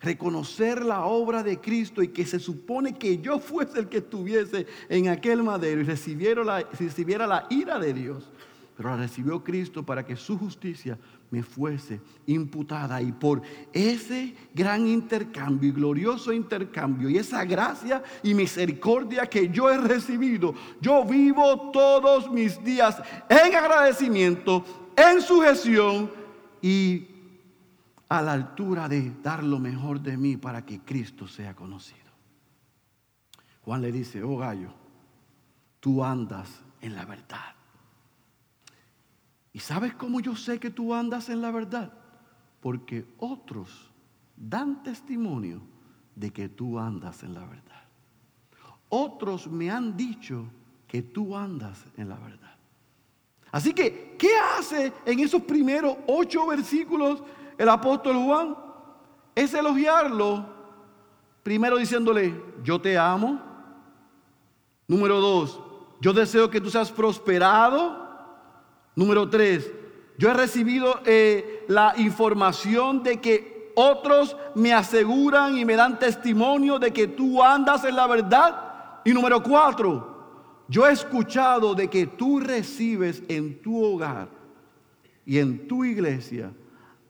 Reconocer 0.00 0.82
la 0.82 1.04
obra 1.04 1.42
de 1.42 1.60
Cristo 1.60 2.02
y 2.02 2.08
que 2.08 2.24
se 2.24 2.38
supone 2.38 2.94
que 2.94 3.18
yo 3.18 3.38
fuese 3.38 3.78
el 3.78 3.90
que 3.90 3.98
estuviese 3.98 4.66
en 4.88 5.08
aquel 5.08 5.42
madero 5.42 5.82
y 5.82 5.84
recibiera 5.84 6.42
la, 6.42 6.60
recibiera 6.60 7.26
la 7.26 7.46
ira 7.50 7.78
de 7.78 7.92
Dios. 7.92 8.30
Pero 8.74 8.88
la 8.88 8.96
recibió 8.96 9.44
Cristo 9.44 9.84
para 9.84 10.06
que 10.06 10.16
su 10.16 10.38
justicia 10.38 10.98
me 11.30 11.42
fuese 11.42 12.00
imputada. 12.24 13.02
Y 13.02 13.12
por 13.12 13.42
ese 13.70 14.34
gran 14.54 14.86
intercambio 14.86 15.68
y 15.68 15.72
glorioso 15.72 16.32
intercambio 16.32 17.10
y 17.10 17.18
esa 17.18 17.44
gracia 17.44 18.02
y 18.22 18.32
misericordia 18.32 19.26
que 19.26 19.50
yo 19.50 19.68
he 19.68 19.76
recibido, 19.76 20.54
yo 20.80 21.04
vivo 21.04 21.70
todos 21.70 22.32
mis 22.32 22.64
días 22.64 22.96
en 23.28 23.54
agradecimiento, 23.54 24.64
en 24.96 25.20
sujeción 25.20 26.15
y 26.66 27.06
a 28.08 28.20
la 28.20 28.32
altura 28.32 28.88
de 28.88 29.12
dar 29.22 29.44
lo 29.44 29.60
mejor 29.60 30.00
de 30.00 30.16
mí 30.16 30.36
para 30.36 30.66
que 30.66 30.80
Cristo 30.80 31.28
sea 31.28 31.54
conocido. 31.54 32.10
Juan 33.62 33.82
le 33.82 33.92
dice, 33.92 34.24
oh 34.24 34.38
gallo, 34.38 34.70
tú 35.78 36.02
andas 36.02 36.64
en 36.80 36.96
la 36.96 37.04
verdad. 37.04 37.54
¿Y 39.52 39.60
sabes 39.60 39.94
cómo 39.94 40.18
yo 40.18 40.34
sé 40.34 40.58
que 40.58 40.70
tú 40.70 40.92
andas 40.92 41.28
en 41.28 41.40
la 41.40 41.52
verdad? 41.52 41.92
Porque 42.60 43.14
otros 43.18 43.92
dan 44.36 44.82
testimonio 44.82 45.62
de 46.16 46.32
que 46.32 46.48
tú 46.48 46.80
andas 46.80 47.22
en 47.22 47.34
la 47.34 47.46
verdad. 47.46 47.84
Otros 48.88 49.46
me 49.46 49.70
han 49.70 49.96
dicho 49.96 50.48
que 50.88 51.02
tú 51.02 51.36
andas 51.36 51.84
en 51.96 52.08
la 52.08 52.16
verdad. 52.16 52.45
Así 53.50 53.72
que, 53.72 54.16
¿qué 54.18 54.30
hace 54.36 54.92
en 55.04 55.20
esos 55.20 55.42
primeros 55.42 55.96
ocho 56.06 56.46
versículos 56.46 57.22
el 57.56 57.68
apóstol 57.68 58.16
Juan? 58.16 58.56
Es 59.34 59.54
elogiarlo, 59.54 60.46
primero 61.42 61.76
diciéndole, 61.76 62.34
yo 62.62 62.80
te 62.80 62.98
amo. 62.98 63.40
Número 64.88 65.20
dos, 65.20 65.60
yo 66.00 66.12
deseo 66.12 66.50
que 66.50 66.60
tú 66.60 66.70
seas 66.70 66.90
prosperado. 66.90 68.04
Número 68.94 69.28
tres, 69.28 69.70
yo 70.16 70.30
he 70.30 70.34
recibido 70.34 71.00
eh, 71.04 71.64
la 71.68 71.94
información 71.98 73.02
de 73.02 73.20
que 73.20 73.72
otros 73.74 74.36
me 74.54 74.72
aseguran 74.72 75.58
y 75.58 75.64
me 75.66 75.76
dan 75.76 75.98
testimonio 75.98 76.78
de 76.78 76.92
que 76.92 77.06
tú 77.06 77.42
andas 77.42 77.84
en 77.84 77.94
la 77.94 78.06
verdad. 78.06 79.00
Y 79.04 79.12
número 79.12 79.42
cuatro, 79.42 80.15
yo 80.68 80.86
he 80.86 80.92
escuchado 80.92 81.74
de 81.74 81.88
que 81.88 82.06
tú 82.06 82.40
recibes 82.40 83.22
en 83.28 83.60
tu 83.62 83.82
hogar 83.82 84.28
y 85.24 85.38
en 85.38 85.66
tu 85.68 85.84
iglesia 85.84 86.52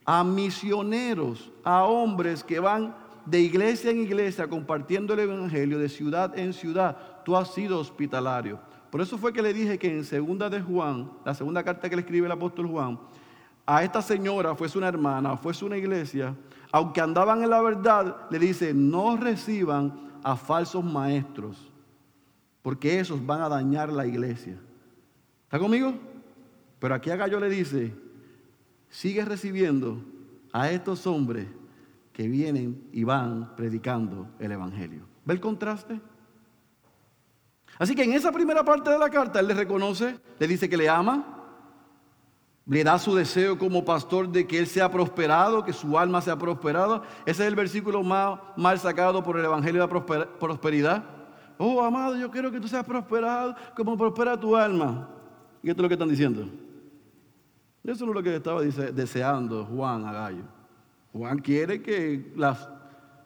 a 0.05 0.23
misioneros, 0.23 1.51
a 1.65 1.85
hombres 1.85 2.45
que 2.45 2.61
van 2.61 2.95
de 3.25 3.41
iglesia 3.41 3.91
en 3.91 4.01
iglesia 4.01 4.49
compartiendo 4.49 5.15
el 5.15 5.21
Evangelio 5.21 5.79
de 5.79 5.89
ciudad 5.89 6.39
en 6.39 6.53
ciudad. 6.53 6.97
Tú 7.25 7.37
has 7.37 7.53
sido 7.53 7.81
hospitalario. 7.81 8.61
Por 8.91 9.01
eso 9.01 9.19
fue 9.19 9.33
que 9.33 9.43
le 9.43 9.53
dije 9.53 9.79
que 9.79 9.91
en 9.91 10.05
segunda 10.05 10.49
de 10.49 10.63
Juan, 10.63 11.11
la 11.25 11.35
segunda 11.35 11.63
carta 11.63 11.91
que 11.91 11.97
le 11.97 12.03
escribe 12.03 12.27
el 12.27 12.33
apóstol 12.33 12.69
Juan, 12.69 12.99
a 13.67 13.83
esta 13.83 14.01
señora, 14.01 14.55
fuese 14.55 14.79
una 14.79 14.87
hermana, 14.87 15.37
fuese 15.37 15.65
una 15.65 15.77
iglesia, 15.77 16.37
aunque 16.71 17.01
andaban 17.01 17.43
en 17.43 17.51
la 17.51 17.61
verdad, 17.61 18.29
le 18.31 18.39
dice, 18.39 18.73
no 18.73 19.17
reciban 19.17 19.93
a 20.23 20.37
falsos 20.37 20.85
maestros, 20.85 21.73
porque 22.67 22.99
esos 22.99 23.25
van 23.25 23.43
a 23.43 23.49
dañar 23.49 23.93
la 23.93 24.09
iglesia. 24.09 24.59
¿Está 25.45 25.57
conmigo? 25.57 25.95
Pero 26.81 26.97
aquí 26.97 27.11
a 27.11 27.15
Gallo 27.15 27.39
le 27.39 27.49
dice, 27.49 27.95
sigue 28.89 29.25
recibiendo 29.25 30.03
a 30.53 30.69
estos 30.73 31.07
hombres 31.07 31.47
que 32.13 32.27
vienen 32.27 32.89
y 32.91 33.05
van 33.05 33.55
predicando 33.55 34.27
el 34.41 34.51
Evangelio. 34.51 35.03
¿Ve 35.25 35.35
el 35.35 35.41
contraste? 35.41 36.01
Así 37.79 37.95
que 37.95 38.03
en 38.03 38.15
esa 38.15 38.33
primera 38.33 38.65
parte 38.65 38.91
de 38.91 38.99
la 38.99 39.11
carta 39.11 39.39
él 39.39 39.47
le 39.47 39.55
reconoce, 39.55 40.19
le 40.37 40.49
dice 40.49 40.69
que 40.69 40.77
le 40.77 40.89
ama, 40.89 41.25
le 42.67 42.83
da 42.83 42.99
su 42.99 43.15
deseo 43.15 43.57
como 43.59 43.85
pastor 43.85 44.29
de 44.29 44.45
que 44.45 44.59
él 44.59 44.67
sea 44.67 44.91
prosperado, 44.91 45.65
que 45.65 45.73
su 45.73 45.97
alma 45.97 46.21
sea 46.21 46.37
prosperada. 46.37 47.05
Ese 47.27 47.45
es 47.45 47.49
el 47.49 47.55
versículo 47.55 48.03
más 48.03 48.41
mal 48.57 48.81
sacado 48.81 49.23
por 49.23 49.39
el 49.39 49.45
Evangelio 49.45 49.87
de 49.87 49.87
la 49.87 50.37
prosperidad. 50.41 51.16
Oh, 51.59 51.83
amado, 51.83 52.17
yo 52.17 52.31
quiero 52.31 52.51
que 52.51 52.61
tú 52.61 52.69
seas 52.69 52.85
prosperado 52.85 53.55
como 53.75 53.97
prospera 53.97 54.39
tu 54.39 54.55
alma. 54.55 55.09
¿Y 55.63 55.71
esto 55.71 55.81
es 55.81 55.83
lo 55.83 55.89
que 55.89 55.95
están 55.95 56.09
diciendo? 56.09 56.49
Eso 57.83 58.05
no 58.05 58.13
es 58.13 58.17
lo 58.17 58.23
que 58.23 58.37
estaba 58.37 58.63
deseando 58.63 59.65
Juan 59.65 60.05
a 60.05 60.13
Gallo. 60.13 60.45
Juan 61.13 61.39
quiere 61.39 61.81
que 61.83 62.33
las 62.37 62.69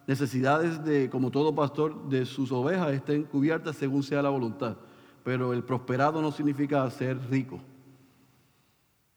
necesidades 0.07 0.85
de, 0.85 1.09
como 1.11 1.31
todo 1.31 1.55
pastor, 1.55 2.09
de 2.09 2.25
sus 2.27 2.53
ovejas 2.53 2.93
estén 2.93 3.25
cubiertas 3.25 3.77
según 3.77 4.03
sea 4.03 4.23
la 4.23 4.29
voluntad. 4.29 4.77
Pero 5.25 5.53
el 5.53 5.65
prosperado 5.65 6.23
no 6.23 6.31
significa 6.31 6.89
ser 6.91 7.19
rico. 7.31 7.61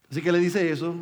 Así 0.09 0.21
que 0.21 0.31
le 0.31 0.39
dice 0.39 0.71
eso, 0.71 0.95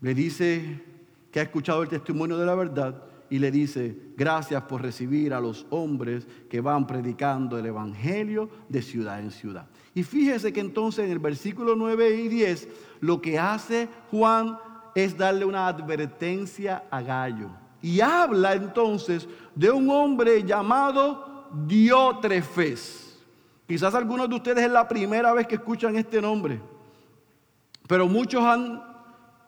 le 0.00 0.14
dice 0.14 0.84
que 1.30 1.40
ha 1.40 1.44
escuchado 1.44 1.82
el 1.82 1.88
testimonio 1.88 2.38
de 2.38 2.46
la 2.46 2.54
verdad 2.54 3.02
y 3.30 3.38
le 3.38 3.50
dice, 3.50 3.96
gracias 4.16 4.62
por 4.64 4.82
recibir 4.82 5.32
a 5.32 5.40
los 5.40 5.66
hombres 5.70 6.26
que 6.48 6.60
van 6.60 6.86
predicando 6.86 7.58
el 7.58 7.66
Evangelio 7.66 8.48
de 8.68 8.82
ciudad 8.82 9.20
en 9.20 9.30
ciudad. 9.30 9.66
Y 9.94 10.02
fíjese 10.02 10.52
que 10.52 10.60
entonces 10.60 11.06
en 11.06 11.12
el 11.12 11.18
versículo 11.18 11.74
9 11.74 12.16
y 12.16 12.28
10 12.28 12.68
lo 13.00 13.20
que 13.20 13.38
hace 13.38 13.88
Juan 14.10 14.58
es 14.94 15.16
darle 15.16 15.44
una 15.44 15.66
advertencia 15.66 16.84
a 16.90 17.00
Gallo. 17.02 17.50
Y 17.82 18.00
habla 18.00 18.54
entonces 18.54 19.28
de 19.54 19.70
un 19.70 19.90
hombre 19.90 20.42
llamado 20.42 21.48
Diótrefes. 21.66 23.22
Quizás 23.66 23.94
algunos 23.94 24.28
de 24.28 24.34
ustedes 24.36 24.64
es 24.64 24.70
la 24.70 24.86
primera 24.86 25.32
vez 25.32 25.46
que 25.46 25.54
escuchan 25.54 25.96
este 25.96 26.20
nombre, 26.20 26.60
pero 27.86 28.06
muchos 28.06 28.44
han 28.44 28.82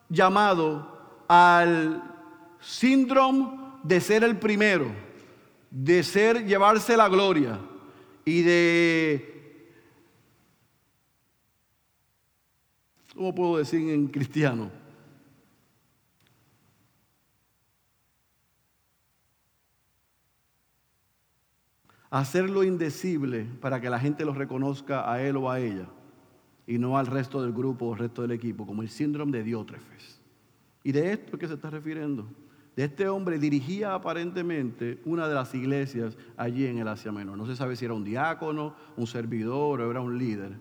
llamado 0.09 1.25
al 1.29 2.03
síndrome 2.61 3.66
de 3.87 4.01
ser 4.01 4.25
el 4.25 4.37
primero, 4.39 4.87
de 5.71 6.03
ser 6.03 6.45
llevarse 6.45 6.97
la 6.97 7.09
gloria 7.09 7.61
y 8.25 8.43
de, 8.43 9.73
¿cómo 13.15 13.35
puedo 13.35 13.59
decir 13.59 13.89
en 13.91 14.09
cristiano? 14.09 14.71
hacerlo 22.09 22.65
indecible 22.65 23.47
para 23.61 23.81
que 23.81 23.91
la 23.91 23.99
gente 23.99 24.25
lo 24.25 24.33
reconozca 24.33 25.13
a 25.13 25.21
él 25.21 25.37
o 25.37 25.51
a 25.51 25.61
ella 25.61 25.87
y 26.67 26.79
no 26.79 26.97
al 26.97 27.07
resto 27.07 27.43
del 27.43 27.53
grupo 27.53 27.87
o 27.87 27.93
al 27.93 27.99
resto 27.99 28.23
del 28.23 28.31
equipo, 28.31 28.65
como 28.65 28.81
el 28.81 28.89
síndrome 28.89 29.37
de 29.37 29.45
Diótrefes. 29.45 30.21
¿Y 30.83 30.93
de 30.93 31.13
esto 31.13 31.37
que 31.37 31.47
se 31.47 31.55
está 31.55 31.69
refiriendo? 31.69 32.27
De 32.77 32.85
este 32.85 33.09
hombre 33.09 33.39
dirigía 33.39 33.95
aparentemente 33.95 35.01
una 35.07 35.27
de 35.27 35.35
las 35.35 35.55
iglesias 35.55 36.15
allí 36.37 36.67
en 36.67 36.77
el 36.77 36.87
Asia 36.87 37.11
Menor. 37.11 37.39
No 37.39 37.47
se 37.47 37.57
sabe 37.57 37.75
si 37.75 37.87
era 37.87 37.95
un 37.95 38.05
diácono, 38.05 38.75
un 38.99 39.07
servidor 39.07 39.81
o 39.81 39.91
era 39.91 40.03
un 40.03 40.19
líder. 40.19 40.53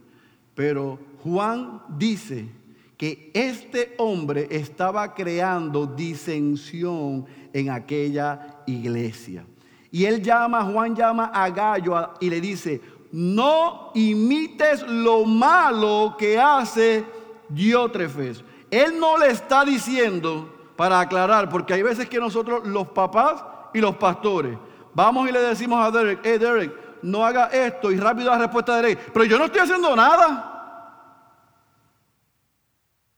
Pero 0.56 0.98
Juan 1.22 1.82
dice 1.90 2.48
que 2.96 3.32
este 3.34 3.96
hombre 3.98 4.48
estaba 4.50 5.14
creando 5.14 5.86
disensión 5.86 7.26
en 7.52 7.70
aquella 7.70 8.62
iglesia. 8.66 9.46
Y 9.92 10.06
él 10.06 10.22
llama, 10.22 10.64
Juan 10.64 10.96
llama 10.96 11.26
a 11.34 11.50
Gallo 11.50 12.14
y 12.22 12.30
le 12.30 12.40
dice, 12.40 12.80
no 13.12 13.92
imites 13.94 14.88
lo 14.88 15.26
malo 15.26 16.16
que 16.18 16.40
hace 16.40 17.04
Diótrefes. 17.50 18.42
Él 18.72 18.98
no 18.98 19.18
le 19.18 19.28
está 19.32 19.66
diciendo, 19.66 20.55
para 20.75 21.00
aclarar, 21.00 21.50
porque 21.50 21.74
hay 21.74 21.82
veces 21.82 22.10
que 22.10 22.20
nosotros, 22.20 22.67
los 22.67 22.88
papás 22.89 23.44
y 23.74 23.82
los 23.82 23.96
pastores, 23.96 24.58
vamos 24.94 25.29
y 25.29 25.32
le 25.32 25.41
decimos 25.41 25.86
a 25.86 25.91
Derek, 25.91 26.20
hey 26.24 26.38
Derek, 26.38 27.01
no 27.01 27.25
haga 27.25 27.48
esto 27.48 27.91
y 27.91 28.00
rápido 28.00 28.32
la 28.32 28.39
respuesta 28.39 28.75
de 28.75 28.82
Derek, 28.82 29.12
pero 29.12 29.25
yo 29.25 29.38
no 29.38 29.46
estoy 29.46 29.62
haciendo 29.62 29.96
nada. 29.96 30.51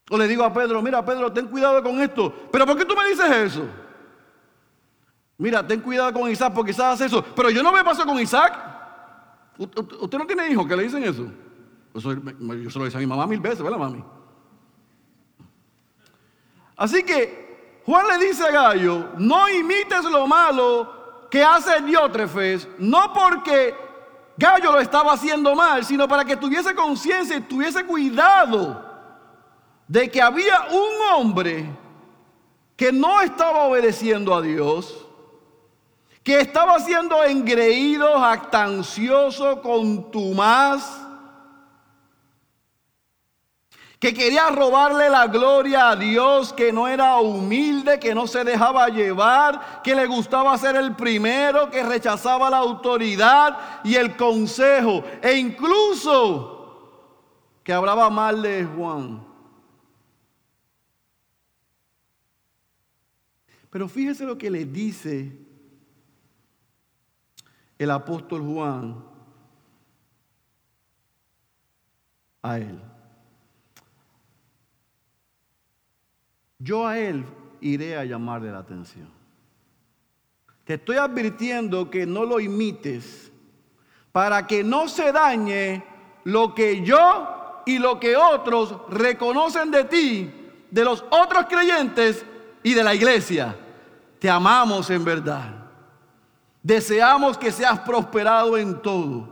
O 0.09 0.17
le 0.17 0.27
digo 0.27 0.43
a 0.43 0.53
Pedro, 0.53 0.81
mira 0.81 1.03
Pedro, 1.03 1.31
ten 1.31 1.47
cuidado 1.47 1.83
con 1.83 1.99
esto, 1.99 2.33
pero 2.51 2.65
¿por 2.65 2.77
qué 2.77 2.85
tú 2.85 2.95
me 2.95 3.09
dices 3.09 3.29
eso? 3.29 3.67
Mira, 5.37 5.65
ten 5.65 5.81
cuidado 5.81 6.13
con 6.13 6.31
Isaac 6.31 6.53
porque 6.53 6.71
Isaac 6.71 6.93
hace 6.93 7.05
eso. 7.05 7.23
Pero 7.35 7.49
yo 7.49 7.61
no 7.61 7.71
me 7.71 7.83
paso 7.83 8.05
con 8.05 8.19
Isaac. 8.19 8.57
¿Usted 9.57 10.17
no 10.17 10.25
tiene 10.25 10.49
hijos 10.49 10.65
que 10.65 10.75
le 10.75 10.83
dicen 10.83 11.03
eso? 11.03 11.27
Yo 11.93 12.71
se 12.71 12.79
lo 12.79 12.85
dice 12.85 12.97
a 12.97 12.99
mi 12.99 13.05
mamá 13.05 13.27
mil 13.27 13.39
veces, 13.39 13.61
¿verdad, 13.61 13.77
mami? 13.77 14.03
Así 16.75 17.03
que 17.03 17.46
Juan 17.87 18.05
le 18.05 18.27
dice 18.27 18.43
a 18.43 18.51
Gallo, 18.51 19.11
no 19.17 19.47
imites 19.47 20.03
lo 20.03 20.27
malo 20.27 21.27
que 21.31 21.41
hace 21.41 21.79
Diótrefes, 21.83 22.67
no 22.77 23.13
porque 23.13 23.73
Gallo 24.35 24.73
lo 24.73 24.81
estaba 24.81 25.13
haciendo 25.13 25.55
mal, 25.55 25.85
sino 25.85 26.05
para 26.05 26.25
que 26.25 26.35
tuviese 26.35 26.75
conciencia 26.75 27.37
y 27.37 27.41
tuviese 27.41 27.85
cuidado 27.85 28.83
de 29.87 30.11
que 30.11 30.21
había 30.21 30.67
un 30.69 31.15
hombre 31.15 31.65
que 32.75 32.91
no 32.91 33.21
estaba 33.21 33.63
obedeciendo 33.63 34.35
a 34.35 34.41
Dios, 34.41 35.07
que 36.23 36.41
estaba 36.41 36.81
siendo 36.81 37.23
engreído, 37.23 38.19
jactancioso, 38.19 39.61
contumaz, 39.61 41.06
que 43.99 44.13
quería 44.13 44.49
robarle 44.49 45.09
la 45.09 45.25
gloria 45.27 45.89
a 45.89 45.95
Dios, 45.95 46.53
que 46.53 46.71
no 46.71 46.87
era 46.87 47.17
humilde, 47.17 47.99
que 47.99 48.13
no 48.13 48.27
se 48.27 48.43
dejaba 48.43 48.89
llevar, 48.89 49.81
que 49.81 49.95
le 49.95 50.05
gustaba 50.05 50.55
ser 50.57 50.75
el 50.75 50.95
primero, 50.95 51.71
que 51.71 51.81
rechazaba 51.83 52.49
la 52.49 52.57
autoridad 52.57 53.81
y 53.83 53.95
el 53.95 54.15
consejo, 54.15 55.03
e 55.21 55.33
incluso 55.33 56.53
que 57.63 57.73
hablaba 57.73 58.09
mal 58.11 58.41
de 58.41 58.65
Juan. 58.65 59.25
Pero 63.71 63.89
fíjese 63.89 64.25
lo 64.25 64.37
que 64.37 64.51
le 64.51 64.65
dice 64.65 65.37
el 67.79 67.91
apóstol 67.91 68.41
Juan 68.41 69.03
a 72.43 72.57
él. 72.59 72.79
Yo 76.59 76.87
a 76.87 76.97
él 76.97 77.25
iré 77.61 77.97
a 77.97 78.05
llamarle 78.05 78.51
la 78.51 78.59
atención. 78.59 79.09
Te 80.63 80.75
estoy 80.75 80.97
advirtiendo 80.97 81.89
que 81.89 82.05
no 82.05 82.25
lo 82.25 82.39
imites 82.39 83.31
para 84.11 84.45
que 84.45 84.63
no 84.63 84.87
se 84.87 85.11
dañe 85.11 85.83
lo 86.23 86.53
que 86.53 86.83
yo 86.83 87.61
y 87.65 87.77
lo 87.77 87.99
que 87.99 88.15
otros 88.17 88.75
reconocen 88.89 89.71
de 89.71 89.83
ti, 89.85 90.33
de 90.69 90.83
los 90.83 91.05
otros 91.09 91.45
creyentes 91.47 92.25
y 92.63 92.73
de 92.73 92.83
la 92.83 92.95
iglesia. 92.95 93.55
Te 94.19 94.29
amamos 94.29 94.89
en 94.89 95.05
verdad. 95.05 95.53
Deseamos 96.63 97.37
que 97.37 97.51
seas 97.51 97.79
prosperado 97.79 98.57
en 98.57 98.81
todo. 98.81 99.29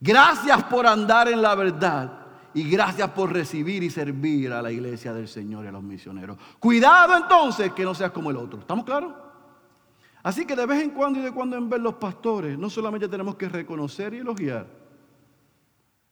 Gracias 0.00 0.64
por 0.64 0.86
andar 0.86 1.28
en 1.28 1.40
la 1.40 1.54
verdad. 1.54 2.19
Y 2.52 2.68
gracias 2.68 3.10
por 3.10 3.32
recibir 3.32 3.82
y 3.82 3.90
servir 3.90 4.52
a 4.52 4.60
la 4.60 4.72
iglesia 4.72 5.12
del 5.12 5.28
Señor 5.28 5.64
y 5.64 5.68
a 5.68 5.72
los 5.72 5.82
misioneros. 5.82 6.36
Cuidado 6.58 7.16
entonces 7.16 7.72
que 7.72 7.84
no 7.84 7.94
seas 7.94 8.10
como 8.10 8.30
el 8.30 8.36
otro. 8.36 8.60
¿Estamos 8.60 8.84
claros? 8.84 9.14
Así 10.22 10.44
que 10.44 10.56
de 10.56 10.66
vez 10.66 10.82
en 10.82 10.90
cuando 10.90 11.20
y 11.20 11.22
de 11.22 11.32
cuando 11.32 11.56
en 11.56 11.68
ver 11.68 11.80
los 11.80 11.94
pastores, 11.94 12.58
no 12.58 12.68
solamente 12.68 13.08
tenemos 13.08 13.36
que 13.36 13.48
reconocer 13.48 14.12
y 14.14 14.18
elogiar, 14.18 14.66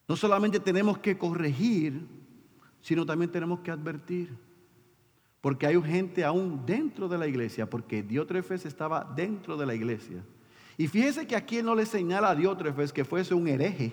no 0.06 0.16
solamente 0.16 0.58
tenemos 0.60 0.98
que 0.98 1.18
corregir, 1.18 2.06
sino 2.80 3.04
también 3.04 3.30
tenemos 3.30 3.60
que 3.60 3.70
advertir. 3.70 4.34
Porque 5.40 5.66
hay 5.66 5.80
gente 5.82 6.24
aún 6.24 6.64
dentro 6.64 7.08
de 7.08 7.18
la 7.18 7.26
iglesia, 7.26 7.68
porque 7.68 8.02
Diótrefes 8.02 8.64
estaba 8.64 9.04
dentro 9.14 9.56
de 9.56 9.66
la 9.66 9.74
iglesia. 9.74 10.24
Y 10.78 10.88
fíjese 10.88 11.26
que 11.26 11.36
aquí 11.36 11.62
no 11.62 11.74
le 11.74 11.84
señala 11.84 12.30
a 12.30 12.34
Diótrefes 12.34 12.92
que 12.92 13.04
fuese 13.04 13.34
un 13.34 13.46
hereje. 13.46 13.92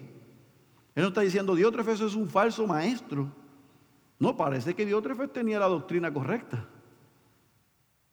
Él 0.96 1.04
no 1.04 1.10
está 1.10 1.22
diciendo 1.22 1.56
Diótrefes 1.56 2.00
es 2.00 2.16
un 2.16 2.30
falso 2.30 2.66
maestro. 2.66 3.28
No, 4.18 4.36
parece 4.38 4.74
que 4.74 4.86
Diótrefes 4.86 5.32
tenía 5.32 5.60
la 5.60 5.68
doctrina 5.68 6.14
correcta, 6.14 6.66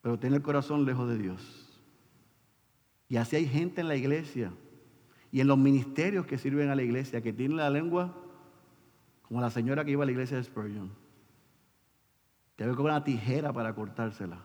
pero 0.01 0.19
tiene 0.19 0.37
el 0.37 0.43
corazón 0.43 0.85
lejos 0.85 1.09
de 1.09 1.17
Dios. 1.17 1.81
Y 3.09 3.17
así 3.17 3.37
hay 3.37 3.47
gente 3.47 3.81
en 3.81 3.89
la 3.89 3.95
iglesia 3.95 4.53
y 5.31 5.41
en 5.41 5.47
los 5.47 5.59
ministerios 5.59 6.27
que 6.27 6.39
sirven 6.39 6.71
a 6.71 6.75
la 6.75 6.83
iglesia 6.83 7.23
que 7.23 7.33
tienen 7.33 7.57
la 7.57 7.71
lengua 7.71 8.17
como 9.23 9.41
la 9.41 9.51
señora 9.51 9.85
que 9.85 9.93
iba 9.93 10.03
a 10.03 10.07
la 10.07 10.13
iglesia 10.13 10.37
de 10.37 10.45
Spurgeon. 10.45 10.91
Que 12.57 12.67
con 12.69 12.87
una 12.87 13.05
tijera 13.05 13.53
para 13.53 13.75
cortársela. 13.75 14.45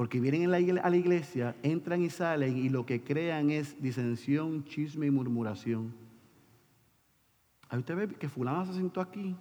Porque 0.00 0.18
vienen 0.18 0.44
a 0.44 0.88
la 0.88 0.96
iglesia, 0.96 1.54
entran 1.62 2.00
y 2.00 2.08
salen 2.08 2.56
y 2.56 2.70
lo 2.70 2.86
que 2.86 3.02
crean 3.02 3.50
es 3.50 3.82
disensión, 3.82 4.64
chisme 4.64 5.04
y 5.04 5.10
murmuración. 5.10 5.92
Ahí 7.68 7.80
usted 7.80 7.94
ve 7.94 8.08
que 8.08 8.26
fulano 8.26 8.64
se 8.64 8.72
sentó 8.72 9.02
aquí, 9.02 9.36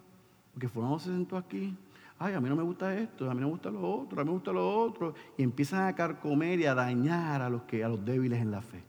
que 0.59 0.67
fulano 0.67 0.99
se 0.99 1.11
sentó 1.11 1.37
aquí. 1.37 1.77
Ay, 2.17 2.33
a 2.33 2.41
mí 2.41 2.49
no 2.49 2.57
me 2.57 2.63
gusta 2.63 2.93
esto, 2.93 3.31
a 3.31 3.33
mí 3.33 3.39
no 3.39 3.47
me 3.47 3.53
gusta 3.53 3.71
lo 3.71 3.89
otro, 3.89 4.19
a 4.19 4.25
mí 4.25 4.27
me 4.27 4.33
gusta 4.33 4.51
lo 4.51 4.81
otro. 4.81 5.13
Y 5.37 5.43
empiezan 5.43 5.87
a 5.87 5.95
carcomer 5.95 6.59
y 6.59 6.65
a 6.65 6.75
dañar 6.75 7.41
a 7.41 7.49
los, 7.49 7.61
que, 7.61 7.81
a 7.81 7.87
los 7.87 8.03
débiles 8.03 8.41
en 8.41 8.51
la 8.51 8.61
fe. 8.61 8.83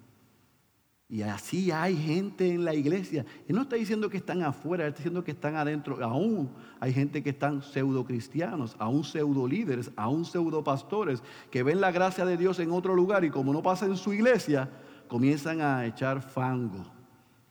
Y 1.11 1.23
así 1.23 1.73
hay 1.73 1.97
gente 1.97 2.49
en 2.49 2.65
la 2.65 2.73
iglesia. 2.73 3.27
Él 3.49 3.57
no 3.57 3.63
está 3.63 3.75
diciendo 3.75 4.09
que 4.09 4.19
están 4.19 4.45
afuera, 4.45 4.85
él 4.85 4.91
está 4.91 4.99
diciendo 4.99 5.25
que 5.25 5.33
están 5.33 5.57
adentro. 5.57 5.99
Aún 6.05 6.49
hay 6.79 6.93
gente 6.93 7.21
que 7.21 7.31
están 7.31 7.63
pseudo 7.63 8.05
cristianos, 8.05 8.77
aún 8.79 9.03
pseudo 9.03 9.49
líderes, 9.49 9.91
aún 9.97 10.25
pseudo 10.25 10.63
pastores, 10.63 11.21
que 11.51 11.65
ven 11.65 11.81
la 11.81 11.91
gracia 11.91 12.25
de 12.25 12.37
Dios 12.37 12.61
en 12.61 12.71
otro 12.71 12.95
lugar 12.95 13.25
y 13.25 13.31
como 13.31 13.53
no 13.53 13.61
pasa 13.61 13.87
en 13.87 13.97
su 13.97 14.13
iglesia, 14.13 14.71
comienzan 15.09 15.61
a 15.61 15.85
echar 15.85 16.23
fango 16.23 16.87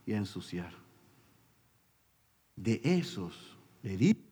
y 0.06 0.14
a 0.14 0.18
ensuciar. 0.18 0.72
De 2.56 2.80
esos 2.82 3.58
le 3.84 3.98
di 3.98 4.26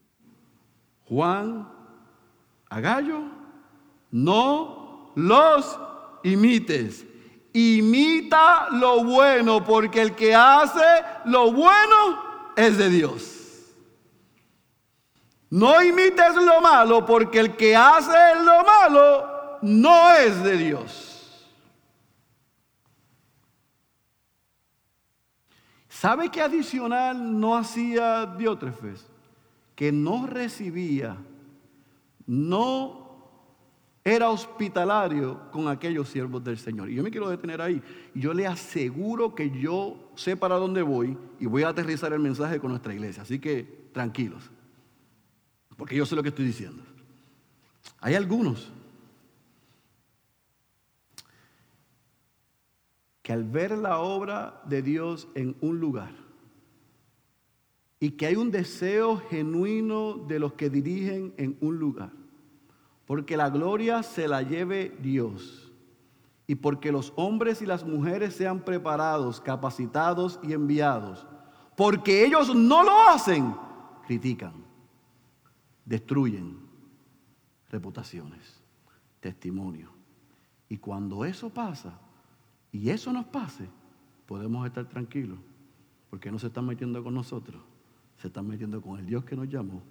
Juan 1.03 1.67
a 2.69 2.79
Gallo, 2.79 3.23
no 4.09 5.11
los 5.15 5.77
imites 6.23 7.05
imita 7.53 8.69
lo 8.71 9.03
bueno, 9.03 9.63
porque 9.63 10.01
el 10.01 10.15
que 10.15 10.35
hace 10.35 11.03
lo 11.25 11.51
bueno 11.51 12.53
es 12.55 12.77
de 12.77 12.89
Dios. 12.89 13.33
No 15.49 15.81
imites 15.81 16.35
lo 16.35 16.59
malo, 16.61 17.05
porque 17.05 17.39
el 17.39 17.55
que 17.55 17.75
hace 17.75 18.35
lo 18.43 18.63
malo 18.63 19.59
no 19.61 20.11
es 20.11 20.43
de 20.43 20.57
Dios. 20.57 21.07
¿Sabe 25.87 26.29
qué 26.29 26.41
adicional 26.41 27.39
no 27.39 27.57
hacía 27.57 28.25
Diótrefes? 28.25 29.07
Que 29.75 29.91
no 29.91 30.27
recibía, 30.27 31.17
no 32.27 33.06
era 34.07 34.29
hospitalario 34.29 35.51
con 35.51 35.67
aquellos 35.67 36.07
siervos 36.07 36.41
del 36.41 36.57
Señor. 36.57 36.89
Y 36.89 36.95
yo 36.95 37.03
me 37.03 37.11
quiero 37.11 37.29
detener 37.29 37.61
ahí. 37.61 37.81
Y 38.15 38.21
yo 38.21 38.33
le 38.33 38.47
aseguro 38.47 39.35
que 39.35 39.51
yo 39.51 40.11
sé 40.15 40.37
para 40.37 40.55
dónde 40.55 40.81
voy 40.81 41.17
y 41.41 41.45
voy 41.45 41.63
a 41.63 41.69
aterrizar 41.69 42.13
el 42.13 42.19
mensaje 42.19 42.57
con 42.57 42.69
nuestra 42.69 42.93
iglesia. 42.93 43.23
Así 43.23 43.37
que 43.37 43.89
tranquilos. 43.91 44.49
Porque 45.75 45.97
yo 45.97 46.05
sé 46.05 46.15
lo 46.15 46.23
que 46.23 46.29
estoy 46.29 46.45
diciendo. 46.45 46.81
Hay 47.99 48.15
algunos 48.15 48.71
que 53.21 53.33
al 53.33 53.43
ver 53.43 53.77
la 53.77 53.99
obra 53.99 54.61
de 54.69 54.81
Dios 54.83 55.27
en 55.35 55.57
un 55.59 55.81
lugar 55.81 56.13
y 57.99 58.11
que 58.11 58.27
hay 58.27 58.37
un 58.37 58.51
deseo 58.51 59.17
genuino 59.17 60.13
de 60.13 60.39
los 60.39 60.53
que 60.53 60.69
dirigen 60.69 61.33
en 61.35 61.57
un 61.59 61.77
lugar, 61.77 62.13
porque 63.07 63.37
la 63.37 63.49
gloria 63.49 64.03
se 64.03 64.27
la 64.27 64.43
lleve 64.43 64.95
Dios. 65.01 65.71
Y 66.45 66.55
porque 66.55 66.91
los 66.91 67.13
hombres 67.15 67.61
y 67.61 67.65
las 67.65 67.85
mujeres 67.85 68.35
sean 68.35 68.59
preparados, 68.59 69.41
capacitados 69.41 70.39
y 70.43 70.53
enviados, 70.53 71.25
porque 71.75 72.25
ellos 72.25 72.55
no 72.55 72.83
lo 72.83 73.09
hacen, 73.09 73.53
critican, 74.05 74.53
destruyen 75.83 76.57
reputaciones, 77.69 78.61
testimonio. 79.19 79.89
Y 80.69 80.77
cuando 80.77 81.25
eso 81.25 81.49
pasa, 81.49 81.99
y 82.71 82.89
eso 82.89 83.11
nos 83.11 83.25
pase, 83.25 83.67
podemos 84.25 84.65
estar 84.65 84.85
tranquilos, 84.87 85.39
porque 86.09 86.31
no 86.31 86.39
se 86.39 86.47
están 86.47 86.65
metiendo 86.65 87.03
con 87.03 87.13
nosotros, 87.13 87.61
se 88.17 88.27
están 88.27 88.47
metiendo 88.47 88.81
con 88.81 88.99
el 88.99 89.05
Dios 89.05 89.25
que 89.25 89.35
nos 89.35 89.49
llamó, 89.49 89.81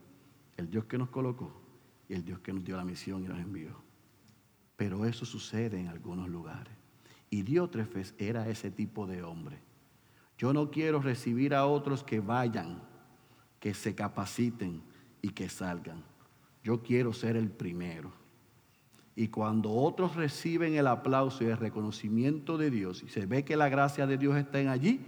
el 0.57 0.71
Dios 0.71 0.87
que 0.87 0.97
nos 0.97 1.11
colocó 1.11 1.66
y 2.09 2.15
el 2.15 2.25
Dios 2.25 2.41
que 2.41 2.53
nos 2.53 2.65
dio 2.65 2.77
la 2.77 2.85
misión 2.85 3.25
y 3.25 3.29
nos 3.29 3.39
envió. 3.39 3.77
Pero 4.77 5.07
eso 5.07 5.25
sucede 5.25 5.81
en 5.81 5.89
algunos 5.89 6.29
lugares. 6.29 6.73
Y 7.31 7.43
Diótrefes 7.43 8.15
era 8.19 8.49
ese 8.49 8.71
tipo 8.71 9.07
de 9.07 9.23
hombre. 9.23 9.59
Yo 10.39 10.53
no 10.53 10.71
quiero 10.71 11.01
recibir 11.01 11.55
a 11.55 11.67
otros 11.67 12.05
que 12.05 12.21
vayan, 12.21 12.83
que 13.59 13.75
se 13.75 13.95
capaciten 13.95 14.83
y 15.23 15.31
que 15.31 15.49
salgan. 15.49 16.05
Yo 16.63 16.83
quiero 16.83 17.13
ser 17.13 17.37
el 17.37 17.51
primero. 17.51 18.13
Y 19.15 19.29
cuando 19.29 19.73
otros 19.73 20.15
reciben 20.15 20.75
el 20.75 20.87
aplauso 20.87 21.43
y 21.43 21.47
el 21.47 21.57
reconocimiento 21.57 22.59
de 22.59 22.71
Dios 22.71 23.03
y 23.03 23.09
se 23.09 23.25
ve 23.25 23.45
que 23.45 23.57
la 23.57 23.71
gracia 23.71 24.07
de 24.07 24.19
Dios 24.19 24.37
está 24.37 24.61
en 24.61 24.69
allí, 24.69 25.01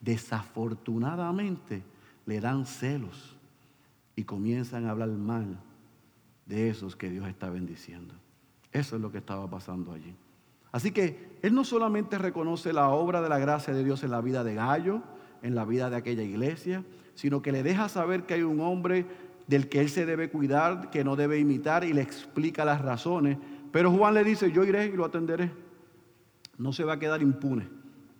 desafortunadamente 0.00 1.84
le 2.26 2.40
dan 2.40 2.66
celos 2.66 3.36
y 4.16 4.24
comienzan 4.24 4.86
a 4.86 4.90
hablar 4.90 5.10
mal 5.10 5.60
de 6.46 6.68
esos 6.68 6.96
que 6.96 7.10
Dios 7.10 7.28
está 7.28 7.50
bendiciendo. 7.50 8.14
Eso 8.72 8.96
es 8.96 9.02
lo 9.02 9.12
que 9.12 9.18
estaba 9.18 9.48
pasando 9.48 9.92
allí. 9.92 10.14
Así 10.72 10.90
que 10.90 11.38
él 11.42 11.54
no 11.54 11.64
solamente 11.64 12.18
reconoce 12.18 12.72
la 12.72 12.88
obra 12.88 13.20
de 13.20 13.28
la 13.28 13.38
gracia 13.38 13.74
de 13.74 13.84
Dios 13.84 14.02
en 14.04 14.10
la 14.10 14.20
vida 14.20 14.42
de 14.42 14.54
Gallo, 14.54 15.02
en 15.42 15.54
la 15.54 15.64
vida 15.64 15.90
de 15.90 15.96
aquella 15.96 16.22
iglesia, 16.22 16.82
sino 17.14 17.42
que 17.42 17.52
le 17.52 17.62
deja 17.62 17.88
saber 17.88 18.24
que 18.24 18.34
hay 18.34 18.42
un 18.42 18.60
hombre 18.60 19.06
del 19.46 19.68
que 19.68 19.80
él 19.80 19.90
se 19.90 20.06
debe 20.06 20.30
cuidar, 20.30 20.90
que 20.90 21.04
no 21.04 21.14
debe 21.14 21.38
imitar 21.38 21.84
y 21.84 21.92
le 21.92 22.00
explica 22.00 22.64
las 22.64 22.80
razones. 22.80 23.36
Pero 23.70 23.90
Juan 23.90 24.14
le 24.14 24.24
dice, 24.24 24.50
yo 24.50 24.64
iré 24.64 24.86
y 24.86 24.92
lo 24.92 25.04
atenderé. 25.04 25.50
No 26.56 26.72
se 26.72 26.84
va 26.84 26.94
a 26.94 26.98
quedar 26.98 27.20
impune. 27.20 27.68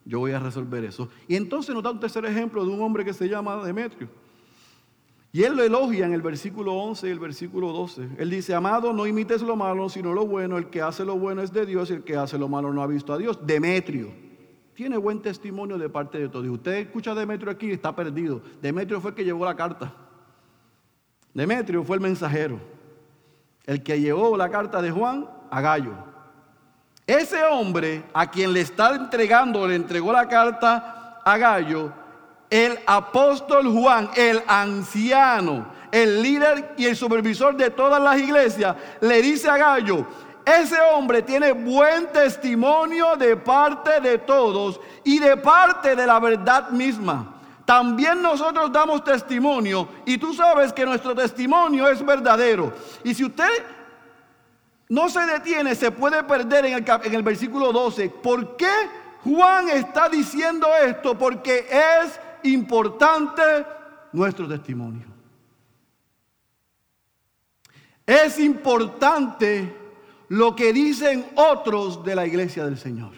Yo 0.05 0.19
voy 0.19 0.33
a 0.33 0.41
resolver 0.41 0.85
eso. 0.85 1.09
Y 1.29 1.37
entonces 1.37 1.75
nos 1.75 1.83
da 1.85 1.91
un 1.91 2.01
tercer 2.01 2.25
ejemplo 2.27 2.65
de 2.67 2.73
un 2.73 2.83
hombre 2.83 3.05
que 3.05 3.13
se 3.15 3.29
llama 3.29 3.65
Demetrio. 3.65 4.09
Y 5.35 5.45
él 5.45 5.57
lo 5.57 5.63
elogia 5.63 6.05
en 6.05 6.13
el 6.13 6.21
versículo 6.21 6.75
11 6.75 7.09
y 7.09 7.11
el 7.11 7.19
versículo 7.19 7.73
12. 7.73 8.07
Él 8.19 8.29
dice, 8.29 8.55
amado, 8.55 8.93
no 8.93 9.07
imites 9.07 9.41
lo 9.41 9.57
malo, 9.57 9.89
sino 9.89 10.13
lo 10.13 10.27
bueno. 10.27 10.59
El 10.59 10.69
que 10.69 10.83
hace 10.83 11.07
lo 11.07 11.19
bueno 11.19 11.41
es 11.41 11.51
de 11.51 11.65
Dios 11.65 11.89
y 11.89 11.95
el 11.95 12.05
que 12.05 12.17
hace 12.17 12.37
lo 12.37 12.49
malo 12.49 12.71
no 12.71 12.83
ha 12.83 12.87
visto 12.87 13.15
a 13.15 13.19
Dios. 13.19 13.39
Demetrio. 13.47 14.13
Tiene 14.75 14.99
buen 14.99 15.23
testimonio 15.23 15.79
de 15.79 15.89
parte 15.89 16.19
de 16.19 16.29
todos. 16.29 16.47
Usted 16.47 16.73
escucha 16.73 17.13
a 17.13 17.15
Demetrio 17.15 17.51
aquí 17.51 17.71
está 17.71 17.97
perdido. 17.97 18.43
Demetrio 18.61 19.01
fue 19.01 19.13
el 19.13 19.17
que 19.17 19.25
llevó 19.25 19.47
la 19.47 19.57
carta. 19.57 19.95
Demetrio 21.33 21.83
fue 21.83 21.97
el 21.97 22.03
mensajero. 22.03 22.61
El 23.65 23.83
que 23.83 24.01
llevó 24.01 24.37
la 24.37 24.51
carta 24.51 24.83
de 24.83 24.91
Juan 24.91 25.27
a 25.51 25.61
Gallo. 25.63 25.95
Ese 27.07 27.43
hombre 27.45 28.05
a 28.13 28.31
quien 28.31 28.53
le 28.53 28.61
está 28.61 28.95
entregando, 28.95 29.67
le 29.67 29.77
entregó 29.77 30.13
la 30.13 30.29
carta 30.29 31.21
a 31.25 31.39
Gallo, 31.39 31.93
el 32.53 32.79
apóstol 32.85 33.67
Juan, 33.73 34.11
el 34.15 34.43
anciano, 34.47 35.67
el 35.91 36.23
líder 36.23 36.75
y 36.77 36.85
el 36.85 36.95
supervisor 36.95 37.57
de 37.57 37.71
todas 37.71 38.01
las 38.03 38.19
iglesias, 38.19 38.77
le 39.01 39.23
dice 39.23 39.49
a 39.49 39.57
Gallo, 39.57 40.07
ese 40.45 40.79
hombre 40.95 41.23
tiene 41.23 41.53
buen 41.53 42.13
testimonio 42.13 43.17
de 43.17 43.39
parte 43.39 44.03
de 44.03 44.19
todos 44.19 44.79
y 45.03 45.19
de 45.19 45.39
parte 45.39 45.97
de 45.97 46.07
la 46.07 46.21
verdad 46.21 46.69
misma. 46.69 47.37
También 47.65 48.21
nosotros 48.21 48.71
damos 48.71 49.03
testimonio 49.03 49.89
y 50.05 50.19
tú 50.19 50.35
sabes 50.35 50.75
que 50.75 50.85
nuestro 50.85 51.15
testimonio 51.15 51.89
es 51.89 52.05
verdadero. 52.05 52.71
Y 53.03 53.15
si 53.15 53.25
usted 53.25 53.49
no 54.91 55.09
se 55.09 55.21
detiene, 55.21 55.75
se 55.75 55.91
puede 55.91 56.23
perder 56.25 56.67
en 56.67 56.75
el, 56.75 56.85
en 57.05 57.15
el 57.15 57.23
versículo 57.23 57.73
12. 57.73 58.11
¿Por 58.11 58.59
qué 58.59 58.75
Juan 59.25 59.71
está 59.71 60.11
diciendo 60.11 60.69
esto? 60.85 61.17
Porque 61.17 61.67
es 61.71 62.21
importante 62.45 63.43
nuestro 64.13 64.49
testimonio. 64.49 65.07
Es 68.07 68.39
importante 68.39 69.77
lo 70.29 70.57
que 70.57 70.73
dicen 70.73 71.27
otros 71.35 72.05
de 72.05 72.15
la 72.15 72.27
iglesia 72.27 72.65
del 72.65 72.79
Señor. 72.79 73.13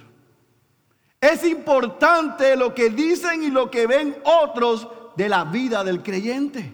Es 1.20 1.44
importante 1.44 2.54
lo 2.56 2.74
que 2.74 2.90
dicen 2.90 3.42
y 3.44 3.50
lo 3.50 3.70
que 3.70 3.86
ven 3.86 4.16
otros 4.24 4.88
de 5.16 5.28
la 5.28 5.44
vida 5.44 5.82
del 5.82 6.02
creyente. 6.02 6.72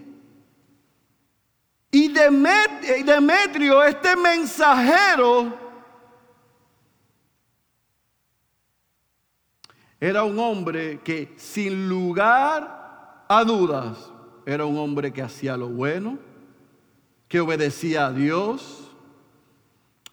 Y 1.93 2.09
Demetrio, 2.09 3.83
este 3.85 4.17
mensajero, 4.17 5.70
Era 10.01 10.25
un 10.25 10.39
hombre 10.39 11.01
que 11.05 11.35
sin 11.37 11.87
lugar 11.87 13.25
a 13.29 13.45
dudas 13.45 14.11
era 14.47 14.65
un 14.65 14.79
hombre 14.79 15.13
que 15.13 15.21
hacía 15.21 15.59
lo 15.59 15.69
bueno, 15.69 16.19
que 17.29 17.39
obedecía 17.39 18.07
a 18.07 18.13
Dios. 18.13 18.91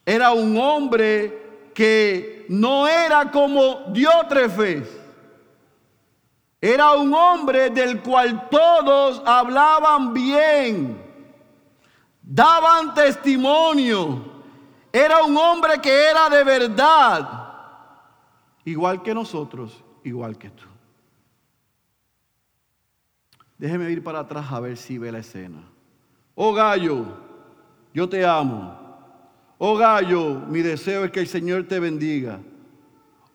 Era 0.05 0.31
un 0.31 0.57
hombre 0.57 1.71
que 1.73 2.45
no 2.49 2.85
era 2.85 3.31
como 3.31 3.85
Diótrefes. 3.93 4.89
Era 6.59 6.91
un 6.93 7.13
hombre 7.13 7.69
del 7.69 8.01
cual 8.01 8.49
todos 8.49 9.21
hablaban 9.25 10.13
bien, 10.13 11.01
daban 12.21 12.93
testimonio. 12.93 14.21
Era 14.91 15.23
un 15.23 15.37
hombre 15.37 15.79
que 15.79 16.09
era 16.09 16.29
de 16.29 16.43
verdad 16.43 17.46
igual 18.67 19.01
que 19.01 19.13
nosotros, 19.13 19.81
igual 20.03 20.37
que 20.37 20.49
tú. 20.49 20.65
Déjeme 23.57 23.89
ir 23.89 24.03
para 24.03 24.19
atrás 24.19 24.51
a 24.51 24.59
ver 24.59 24.75
si 24.75 24.97
ve 24.97 25.09
la 25.09 25.19
escena. 25.19 25.63
Oh 26.35 26.53
gallo, 26.53 27.05
yo 27.93 28.09
te 28.09 28.25
amo. 28.25 28.77
Oh 29.57 29.77
gallo, 29.77 30.41
mi 30.49 30.61
deseo 30.61 31.05
es 31.05 31.11
que 31.11 31.21
el 31.21 31.27
Señor 31.27 31.63
te 31.63 31.79
bendiga. 31.79 32.39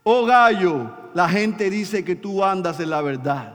Oh 0.03 0.27
gallo, 0.27 0.91
la 1.15 1.29
gente 1.31 1.71
dice 1.71 2.05
que 2.05 2.15
tú 2.15 2.45
andas 2.45 2.79
en 2.79 2.91
la 2.91 3.01
verdad. 3.01 3.55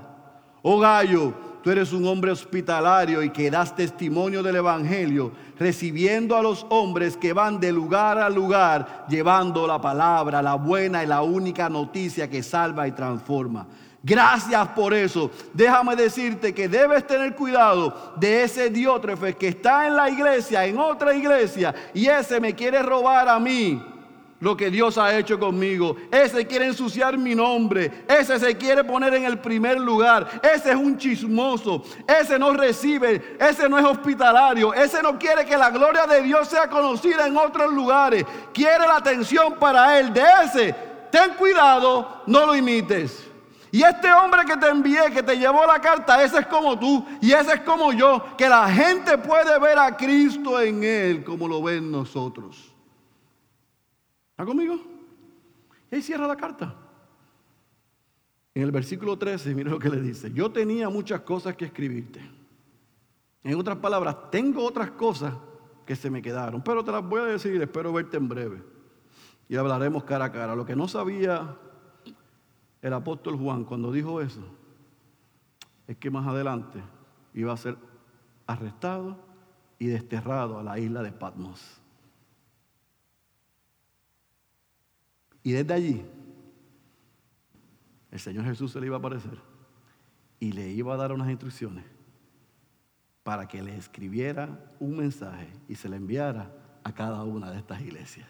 Oh 0.63 0.79
gallo, 0.79 1.35
tú 1.67 1.71
eres 1.71 1.91
un 1.91 2.07
hombre 2.07 2.31
hospitalario 2.31 3.21
y 3.21 3.29
que 3.29 3.51
das 3.51 3.75
testimonio 3.75 4.41
del 4.41 4.55
Evangelio, 4.55 5.33
recibiendo 5.59 6.37
a 6.37 6.41
los 6.41 6.65
hombres 6.69 7.17
que 7.17 7.33
van 7.33 7.59
de 7.59 7.73
lugar 7.73 8.17
a 8.19 8.29
lugar, 8.29 9.05
llevando 9.09 9.67
la 9.67 9.81
palabra, 9.81 10.41
la 10.41 10.53
buena 10.53 11.03
y 11.03 11.07
la 11.07 11.21
única 11.23 11.67
noticia 11.67 12.29
que 12.29 12.41
salva 12.41 12.87
y 12.87 12.93
transforma. 12.93 13.67
Gracias 14.01 14.65
por 14.69 14.93
eso. 14.93 15.29
Déjame 15.53 15.97
decirte 15.97 16.53
que 16.53 16.69
debes 16.69 17.05
tener 17.05 17.35
cuidado 17.35 18.13
de 18.15 18.43
ese 18.43 18.69
diótrefe 18.69 19.35
que 19.35 19.49
está 19.49 19.87
en 19.87 19.97
la 19.97 20.09
iglesia, 20.09 20.65
en 20.65 20.77
otra 20.77 21.13
iglesia, 21.13 21.75
y 21.93 22.07
ese 22.07 22.39
me 22.39 22.55
quiere 22.55 22.81
robar 22.81 23.27
a 23.27 23.37
mí 23.41 23.96
lo 24.39 24.55
que 24.55 24.69
Dios 24.69 24.97
ha 24.97 25.17
hecho 25.17 25.39
conmigo. 25.39 25.95
Ese 26.11 26.45
quiere 26.45 26.67
ensuciar 26.67 27.17
mi 27.17 27.33
nombre. 27.33 28.05
Ese 28.07 28.39
se 28.39 28.55
quiere 28.55 28.83
poner 28.83 29.13
en 29.15 29.25
el 29.25 29.39
primer 29.39 29.79
lugar. 29.79 30.41
Ese 30.43 30.71
es 30.71 30.75
un 30.75 30.97
chismoso. 30.97 31.83
Ese 32.07 32.37
no 32.37 32.53
recibe. 32.53 33.37
Ese 33.39 33.67
no 33.67 33.79
es 33.79 33.85
hospitalario. 33.85 34.73
Ese 34.73 35.01
no 35.01 35.17
quiere 35.17 35.45
que 35.45 35.57
la 35.57 35.71
gloria 35.71 36.05
de 36.05 36.21
Dios 36.21 36.47
sea 36.47 36.69
conocida 36.69 37.25
en 37.25 37.35
otros 37.35 37.73
lugares. 37.73 38.25
Quiere 38.53 38.87
la 38.87 38.97
atención 38.97 39.55
para 39.59 39.99
él. 39.99 40.13
De 40.13 40.23
ese, 40.43 40.75
ten 41.11 41.33
cuidado, 41.33 42.21
no 42.27 42.45
lo 42.45 42.55
imites. 42.55 43.23
Y 43.71 43.83
este 43.83 44.11
hombre 44.13 44.45
que 44.45 44.55
te 44.55 44.67
envié, 44.69 45.11
que 45.11 45.21
te 45.21 45.37
llevó 45.37 45.65
la 45.65 45.79
carta, 45.79 46.23
ese 46.23 46.39
es 46.39 46.47
como 46.47 46.79
tú 46.79 47.05
y 47.21 47.33
ese 47.33 47.55
es 47.55 47.61
como 47.61 47.91
yo, 47.91 48.23
que 48.37 48.47
la 48.47 48.69
gente 48.69 49.17
puede 49.17 49.59
ver 49.59 49.77
a 49.77 49.95
Cristo 49.97 50.59
en 50.61 50.83
él 50.83 51.23
como 51.23 51.47
lo 51.47 51.61
ven 51.61 51.91
nosotros. 51.91 52.66
¿Está 54.37 54.45
conmigo? 54.45 54.75
Y 55.89 55.95
ahí 55.95 56.01
cierra 56.03 56.27
la 56.27 56.37
carta. 56.37 56.75
En 58.53 58.61
el 58.61 58.71
versículo 58.71 59.17
13, 59.17 59.55
mire 59.55 59.71
lo 59.71 59.79
que 59.79 59.89
le 59.89 59.99
dice. 59.99 60.31
Yo 60.31 60.51
tenía 60.51 60.89
muchas 60.89 61.21
cosas 61.21 61.55
que 61.55 61.65
escribirte. 61.65 62.21
En 63.43 63.59
otras 63.59 63.77
palabras, 63.77 64.29
tengo 64.29 64.63
otras 64.63 64.91
cosas 64.91 65.33
que 65.87 65.95
se 65.95 66.11
me 66.11 66.21
quedaron, 66.21 66.61
pero 66.61 66.83
te 66.83 66.91
las 66.91 67.03
voy 67.03 67.21
a 67.21 67.25
decir, 67.25 67.59
espero 67.59 67.91
verte 67.91 68.17
en 68.17 68.27
breve. 68.27 68.61
Y 69.49 69.55
hablaremos 69.55 70.03
cara 70.03 70.25
a 70.25 70.31
cara. 70.31 70.55
Lo 70.55 70.67
que 70.67 70.75
no 70.75 70.87
sabía 70.87 71.57
el 72.83 72.93
apóstol 72.93 73.37
Juan 73.37 73.63
cuando 73.63 73.91
dijo 73.91 74.21
eso, 74.21 74.43
es 75.87 75.97
que 75.97 76.11
más 76.11 76.27
adelante 76.27 76.79
iba 77.33 77.53
a 77.53 77.57
ser 77.57 77.75
arrestado 78.45 79.17
y 79.79 79.87
desterrado 79.87 80.59
a 80.59 80.63
la 80.63 80.77
isla 80.77 81.01
de 81.01 81.11
Patmos. 81.11 81.81
Y 85.47 85.53
desde 85.53 85.73
allí, 85.73 86.05
el 88.11 88.19
Señor 88.19 88.43
Jesús 88.43 88.69
se 88.69 88.81
le 88.81 88.87
iba 88.87 88.97
a 88.97 88.99
aparecer 88.99 89.39
y 90.41 90.51
le 90.51 90.67
iba 90.71 90.93
a 90.93 90.97
dar 90.97 91.13
unas 91.13 91.29
instrucciones 91.29 91.85
para 93.23 93.47
que 93.47 93.63
le 93.63 93.77
escribiera 93.77 94.73
un 94.81 94.97
mensaje 94.97 95.47
y 95.69 95.75
se 95.75 95.87
le 95.87 95.95
enviara 95.95 96.51
a 96.83 96.93
cada 96.93 97.23
una 97.23 97.49
de 97.49 97.59
estas 97.59 97.79
iglesias. 97.79 98.27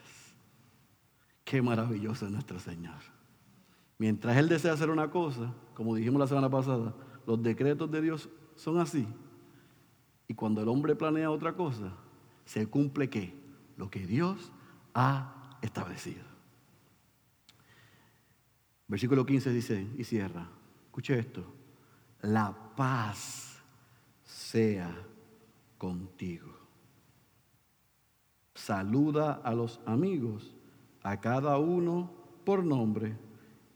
Qué 1.43 1.60
maravilloso 1.60 2.27
es 2.27 2.32
nuestro 2.32 2.60
Señor. 2.60 2.99
Mientras 3.97 4.38
Él 4.38 4.47
desea 4.47 4.73
hacer 4.73 4.91
una 4.91 5.10
cosa, 5.10 5.56
como 5.73 5.95
dijimos 5.95 6.19
la 6.19 6.27
semana 6.27 6.51
pasada, 6.51 6.93
los 7.25 7.41
decretos 7.41 7.89
de 7.89 7.99
Dios 7.99 8.30
son 8.53 8.77
así. 8.77 9.08
Y 10.27 10.36
cuando 10.36 10.62
el 10.62 10.67
hombre 10.67 10.95
planea 10.95 11.32
otra 11.32 11.53
cosa, 11.53 11.93
se 12.45 12.67
cumple 12.67 13.10
qué? 13.10 13.34
Lo 13.75 13.89
que 13.89 14.06
Dios 14.06 14.51
ha 14.93 15.58
establecido. 15.63 16.37
Versículo 18.88 19.26
15 19.26 19.52
dice 19.52 19.88
y 19.97 20.04
cierra. 20.04 20.47
Escuche 20.86 21.19
esto. 21.19 21.43
La 22.21 22.56
paz 22.76 23.62
sea 24.23 24.95
contigo. 25.78 26.54
Saluda 28.56 29.34
a 29.43 29.54
los 29.54 29.80
amigos, 29.86 30.56
a 31.04 31.19
cada 31.19 31.58
uno 31.58 32.12
por 32.43 32.63
nombre 32.63 33.15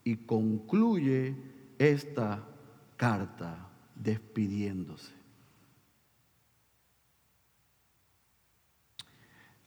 y 0.03 0.15
concluye 0.15 1.35
esta 1.77 2.47
carta 2.97 3.69
despidiéndose. 3.95 5.13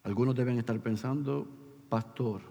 Algunos 0.03 0.35
deben 0.35 0.59
estar 0.59 0.79
pensando, 0.81 1.47
pastor, 1.89 2.43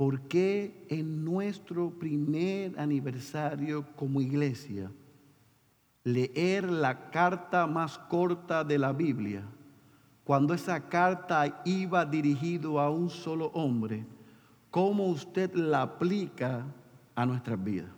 ¿por 0.00 0.22
qué 0.22 0.86
en 0.88 1.26
nuestro 1.26 1.90
primer 1.90 2.80
aniversario 2.80 3.84
como 3.96 4.22
iglesia 4.22 4.90
leer 6.04 6.70
la 6.70 7.10
carta 7.10 7.66
más 7.66 7.98
corta 7.98 8.64
de 8.64 8.78
la 8.78 8.94
Biblia, 8.94 9.42
cuando 10.24 10.54
esa 10.54 10.88
carta 10.88 11.60
iba 11.66 12.06
dirigido 12.06 12.80
a 12.80 12.88
un 12.88 13.10
solo 13.10 13.48
hombre, 13.48 14.06
cómo 14.70 15.06
usted 15.08 15.52
la 15.52 15.82
aplica 15.82 16.64
a 17.14 17.26
nuestras 17.26 17.62
vidas? 17.62 17.90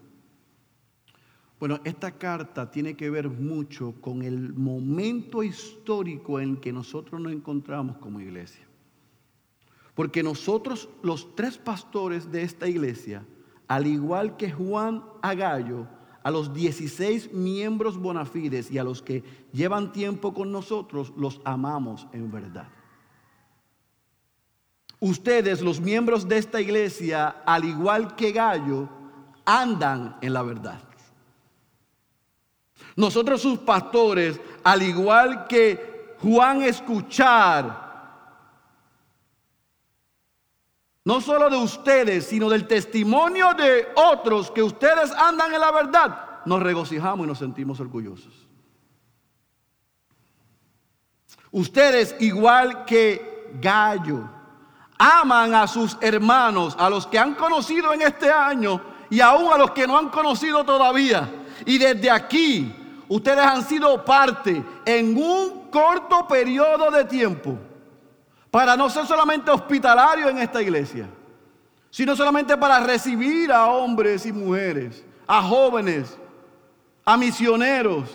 Bueno, 1.60 1.78
esta 1.84 2.10
carta 2.10 2.68
tiene 2.68 2.96
que 2.96 3.10
ver 3.10 3.28
mucho 3.30 3.94
con 4.00 4.22
el 4.22 4.52
momento 4.54 5.44
histórico 5.44 6.40
en 6.40 6.56
que 6.56 6.72
nosotros 6.72 7.20
nos 7.20 7.32
encontramos 7.32 7.98
como 7.98 8.18
iglesia. 8.18 8.71
Porque 9.94 10.22
nosotros, 10.22 10.88
los 11.02 11.34
tres 11.34 11.58
pastores 11.58 12.30
de 12.32 12.42
esta 12.42 12.68
iglesia, 12.68 13.24
al 13.68 13.86
igual 13.86 14.36
que 14.36 14.50
Juan 14.50 15.04
Agallo, 15.20 15.86
a 16.22 16.30
los 16.30 16.54
16 16.54 17.32
miembros 17.32 17.98
bonafides 17.98 18.70
y 18.70 18.78
a 18.78 18.84
los 18.84 19.02
que 19.02 19.24
llevan 19.52 19.92
tiempo 19.92 20.32
con 20.32 20.52
nosotros, 20.52 21.12
los 21.16 21.40
amamos 21.44 22.06
en 22.12 22.30
verdad. 22.30 22.68
Ustedes, 25.00 25.60
los 25.60 25.80
miembros 25.80 26.28
de 26.28 26.38
esta 26.38 26.60
iglesia, 26.60 27.42
al 27.44 27.64
igual 27.64 28.14
que 28.14 28.30
Gallo, 28.30 28.88
andan 29.44 30.16
en 30.20 30.32
la 30.32 30.42
verdad. 30.42 30.80
Nosotros 32.94 33.42
sus 33.42 33.58
pastores, 33.58 34.40
al 34.62 34.82
igual 34.82 35.46
que 35.48 36.14
Juan 36.20 36.62
escuchar, 36.62 37.81
no 41.04 41.20
solo 41.20 41.50
de 41.50 41.56
ustedes, 41.56 42.26
sino 42.26 42.48
del 42.48 42.66
testimonio 42.66 43.54
de 43.54 43.88
otros 43.96 44.50
que 44.50 44.62
ustedes 44.62 45.10
andan 45.12 45.52
en 45.52 45.60
la 45.60 45.72
verdad, 45.72 46.40
nos 46.44 46.62
regocijamos 46.62 47.24
y 47.24 47.28
nos 47.28 47.38
sentimos 47.38 47.80
orgullosos. 47.80 48.48
Ustedes, 51.50 52.14
igual 52.20 52.84
que 52.84 53.50
Gallo, 53.60 54.28
aman 54.96 55.54
a 55.54 55.66
sus 55.66 55.98
hermanos, 56.00 56.76
a 56.78 56.88
los 56.88 57.06
que 57.06 57.18
han 57.18 57.34
conocido 57.34 57.92
en 57.92 58.02
este 58.02 58.30
año 58.30 58.80
y 59.10 59.20
aún 59.20 59.52
a 59.52 59.58
los 59.58 59.72
que 59.72 59.86
no 59.86 59.98
han 59.98 60.08
conocido 60.08 60.64
todavía. 60.64 61.28
Y 61.66 61.78
desde 61.78 62.10
aquí 62.10 62.74
ustedes 63.08 63.44
han 63.44 63.64
sido 63.64 64.04
parte 64.04 64.64
en 64.86 65.16
un 65.16 65.68
corto 65.70 66.26
periodo 66.28 66.90
de 66.90 67.04
tiempo 67.04 67.58
para 68.52 68.76
no 68.76 68.90
ser 68.90 69.06
solamente 69.06 69.50
hospitalarios 69.50 70.30
en 70.30 70.36
esta 70.36 70.60
iglesia, 70.60 71.08
sino 71.88 72.14
solamente 72.14 72.54
para 72.54 72.80
recibir 72.80 73.50
a 73.50 73.64
hombres 73.64 74.26
y 74.26 74.32
mujeres, 74.32 75.02
a 75.26 75.42
jóvenes, 75.42 76.18
a 77.02 77.16
misioneros, 77.16 78.10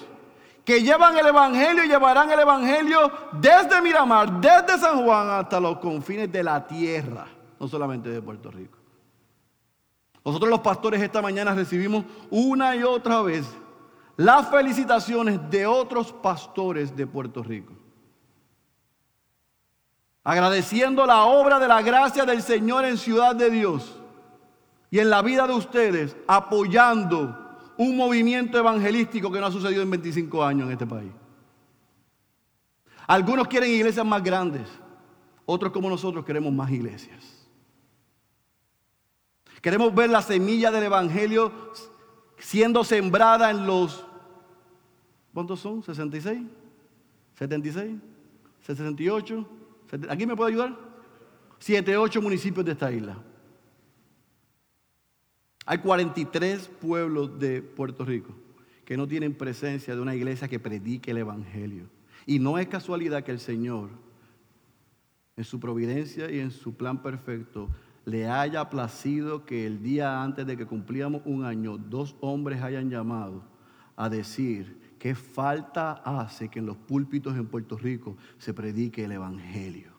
que 0.64 0.84
llevan 0.84 1.18
el 1.18 1.26
Evangelio 1.26 1.84
y 1.84 1.88
llevarán 1.88 2.30
el 2.30 2.40
Evangelio 2.40 3.12
desde 3.32 3.82
Miramar, 3.82 4.40
desde 4.40 4.78
San 4.78 5.04
Juan 5.04 5.28
hasta 5.28 5.60
los 5.60 5.80
confines 5.80 6.32
de 6.32 6.44
la 6.44 6.68
tierra, 6.68 7.26
no 7.60 7.68
solamente 7.68 8.10
de 8.10 8.22
Puerto 8.22 8.52
Rico. 8.52 8.78
Nosotros 10.24 10.52
los 10.52 10.60
pastores 10.60 11.02
esta 11.02 11.20
mañana 11.20 11.56
recibimos 11.56 12.06
una 12.30 12.76
y 12.76 12.84
otra 12.84 13.24
vez 13.24 13.48
las 14.18 14.48
felicitaciones 14.52 15.40
de 15.50 15.66
otros 15.66 16.14
pastores 16.14 16.96
de 16.96 17.08
Puerto 17.08 17.42
Rico. 17.42 17.74
Agradeciendo 20.28 21.06
la 21.06 21.24
obra 21.24 21.58
de 21.58 21.70
la 21.70 21.82
gracia 21.82 22.26
del 22.26 22.42
Señor 22.42 22.84
en 22.84 22.98
Ciudad 22.98 23.34
de 23.34 23.50
Dios 23.50 23.98
y 24.92 25.00
en 25.00 25.10
la 25.10 25.22
vida 25.22 25.48
de 25.48 25.54
ustedes, 25.54 26.18
apoyando 26.28 27.56
un 27.78 27.96
movimiento 27.96 28.58
evangelístico 28.58 29.32
que 29.32 29.40
no 29.40 29.46
ha 29.46 29.52
sucedido 29.54 29.82
en 29.84 29.90
25 29.90 30.44
años 30.44 30.66
en 30.68 30.74
este 30.74 30.86
país. 30.86 31.14
Algunos 33.08 33.48
quieren 33.48 33.72
iglesias 33.72 34.06
más 34.06 34.22
grandes, 34.22 34.68
otros 35.46 35.72
como 35.72 35.90
nosotros 35.90 36.26
queremos 36.26 36.52
más 36.52 36.72
iglesias. 36.72 37.48
Queremos 39.62 39.96
ver 39.96 40.10
la 40.10 40.22
semilla 40.22 40.72
del 40.72 40.84
Evangelio 40.84 41.72
siendo 42.38 42.84
sembrada 42.84 43.50
en 43.50 43.66
los 43.66 44.06
¿Cuántos 45.34 45.62
son? 45.62 45.82
¿66? 45.84 46.46
¿76? 47.40 47.98
¿68? 48.68 49.46
¿Aquí 50.10 50.26
me 50.26 50.36
puede 50.36 50.52
ayudar? 50.52 50.78
7, 51.60 51.98
8 51.98 52.22
municipios 52.22 52.66
de 52.66 52.72
esta 52.74 52.92
isla. 52.92 53.18
Hay 55.66 55.80
43 55.80 56.68
pueblos 56.80 57.38
de 57.40 57.62
Puerto 57.62 58.06
Rico 58.06 58.34
que 58.86 58.96
no 58.96 59.06
tienen 59.06 59.34
presencia 59.34 59.94
de 59.94 60.02
una 60.02 60.16
iglesia 60.16 60.48
que 60.48 60.60
predique 60.60 61.12
el 61.12 61.18
Evangelio. 61.18 61.90
Y 62.26 62.40
no 62.40 62.58
es 62.58 62.68
casualidad 62.68 63.24
que 63.24 63.32
el 63.32 63.40
Señor, 63.40 63.90
en 65.36 65.44
su 65.44 65.60
providencia 65.60 66.32
y 66.32 66.40
en 66.40 66.52
su 66.52 66.76
plan 66.76 67.02
perfecto, 67.02 67.70
le 68.06 68.30
haya 68.30 68.70
placido 68.70 69.46
que 69.46 69.68
el 69.68 69.84
día 69.84 70.24
antes 70.24 70.48
de 70.48 70.56
que 70.56 70.66
cumplíamos 70.66 71.22
un 71.26 71.44
año, 71.44 71.78
dos 71.78 72.16
hombres 72.22 72.62
hayan 72.62 72.90
llamado 72.90 73.44
a 73.98 74.08
decir 74.08 74.87
¿Qué 75.00 75.14
falta 75.16 75.94
hace 75.94 76.50
que 76.50 76.60
en 76.60 76.66
los 76.66 76.78
púlpitos 76.78 77.36
en 77.36 77.48
Puerto 77.48 77.78
Rico 77.78 78.18
se 78.38 78.54
predique 78.54 79.06
el 79.06 79.12
Evangelio? 79.12 79.92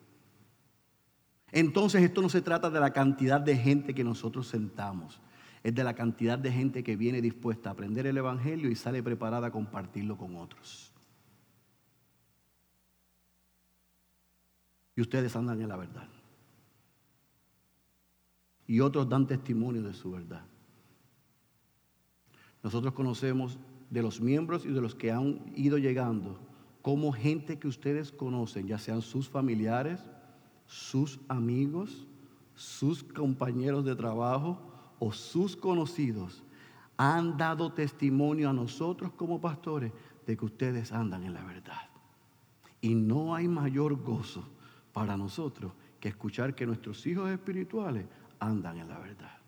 Entonces 1.51 2.03
esto 2.03 2.21
no 2.21 2.29
se 2.29 2.43
trata 2.43 2.69
de 2.71 2.81
la 2.81 2.93
cantidad 2.93 3.41
de 3.41 3.57
gente 3.57 3.95
que 3.95 4.05
nosotros 4.05 4.49
sentamos, 4.49 5.21
es 5.63 5.75
de 5.75 5.85
la 5.85 5.95
cantidad 5.95 6.39
de 6.39 6.53
gente 6.53 6.83
que 6.83 6.97
viene 6.97 7.23
dispuesta 7.23 7.71
a 7.71 7.73
aprender 7.73 8.07
el 8.07 8.17
Evangelio 8.17 8.71
y 8.71 8.75
sale 8.75 9.03
preparada 9.03 9.49
a 9.49 9.53
compartirlo 9.53 10.17
con 10.17 10.37
otros. 10.37 10.93
Y 14.95 15.01
ustedes 15.01 15.35
andan 15.37 15.61
en 15.61 15.69
la 15.69 15.77
verdad. 15.77 16.09
Y 18.67 18.81
otros 18.81 19.09
dan 19.09 19.27
testimonio 19.27 19.83
de 19.83 19.95
su 19.95 20.11
verdad. 20.11 20.45
Nosotros 22.63 22.93
conocemos 22.93 23.59
de 23.90 24.03
los 24.03 24.20
miembros 24.20 24.64
y 24.64 24.68
de 24.68 24.81
los 24.81 24.94
que 24.94 25.12
han 25.12 25.40
ido 25.55 25.79
llegando, 25.79 26.38
como 26.83 27.12
gente 27.12 27.59
que 27.59 27.68
ustedes 27.68 28.12
conocen, 28.12 28.66
ya 28.66 28.79
sean 28.79 29.03
sus 29.03 29.29
familiares, 29.29 30.01
sus 30.66 31.20
amigos, 31.29 32.07
sus 32.55 33.03
compañeros 33.03 33.85
de 33.85 33.96
trabajo 33.96 34.59
o 34.98 35.12
sus 35.12 35.57
conocidos, 35.57 36.42
han 36.96 37.37
dado 37.37 37.72
testimonio 37.72 38.51
a 38.51 38.53
nosotros 38.53 39.12
como 39.12 39.40
pastores 39.40 39.92
de 40.27 40.37
que 40.37 40.44
ustedes 40.44 40.92
andan 40.92 41.24
en 41.24 41.33
la 41.33 41.44
verdad. 41.44 41.88
Y 42.81 42.94
no 42.94 43.35
hay 43.35 43.48
mayor 43.48 44.03
gozo 44.03 44.44
para 44.92 45.16
nosotros 45.16 45.72
que 46.01 46.09
escuchar 46.09 46.55
que 46.55 46.66
nuestros 46.66 47.07
hijos 47.07 47.31
espirituales 47.31 48.07
andan 48.40 48.79
en 48.79 48.88
la 48.88 48.98
verdad. 48.98 49.38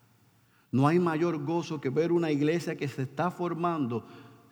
No 0.73 0.87
hay 0.87 0.99
mayor 0.99 1.45
gozo 1.45 1.81
que 1.81 1.91
ver 1.91 2.13
una 2.13 2.31
iglesia 2.31 2.77
que 2.77 2.89
se 2.89 3.03
está 3.03 3.31
formando 3.31 4.07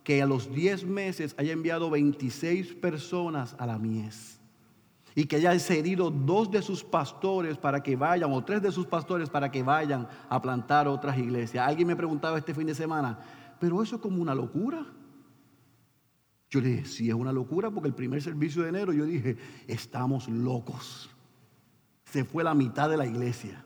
que 0.09 0.23
a 0.23 0.27
los 0.27 0.51
10 0.51 0.87
meses 0.87 1.35
haya 1.37 1.53
enviado 1.53 1.91
26 1.91 2.77
personas 2.77 3.55
a 3.59 3.67
la 3.67 3.79
mies 3.79 4.41
y 5.15 5.27
que 5.27 5.37
haya 5.37 5.59
cedido 5.59 6.11
dos 6.11 6.51
de 6.51 6.63
sus 6.63 6.83
pastores 6.83 7.59
para 7.59 7.83
que 7.83 7.95
vayan, 7.95 8.33
o 8.33 8.43
tres 8.43 8.63
de 8.63 8.73
sus 8.73 8.87
pastores 8.87 9.29
para 9.29 9.51
que 9.51 9.63
vayan 9.63 10.09
a 10.31 10.41
plantar 10.41 10.89
otras 10.89 11.19
iglesias. 11.19 11.69
Alguien 11.69 11.89
me 11.89 11.95
preguntaba 11.95 12.39
este 12.39 12.55
fin 12.55 12.67
de 12.67 12.75
semana, 12.75 13.19
pero 13.61 13.83
eso 13.83 13.97
es 13.97 14.01
como 14.01 14.23
una 14.23 14.35
locura. 14.35 14.87
Yo 16.49 16.63
le 16.63 16.69
dije, 16.71 16.85
sí 16.87 17.09
es 17.11 17.15
una 17.15 17.31
locura 17.31 17.71
porque 17.71 17.89
el 17.89 17.95
primer 17.95 18.23
servicio 18.23 18.63
de 18.63 18.71
enero 18.71 18.95
yo 18.95 19.05
dije, 19.05 19.37
estamos 19.67 20.27
locos. 20.27 21.11
Se 22.07 22.25
fue 22.25 22.43
la 22.43 22.55
mitad 22.55 22.89
de 22.89 22.97
la 22.97 23.05
iglesia. 23.05 23.63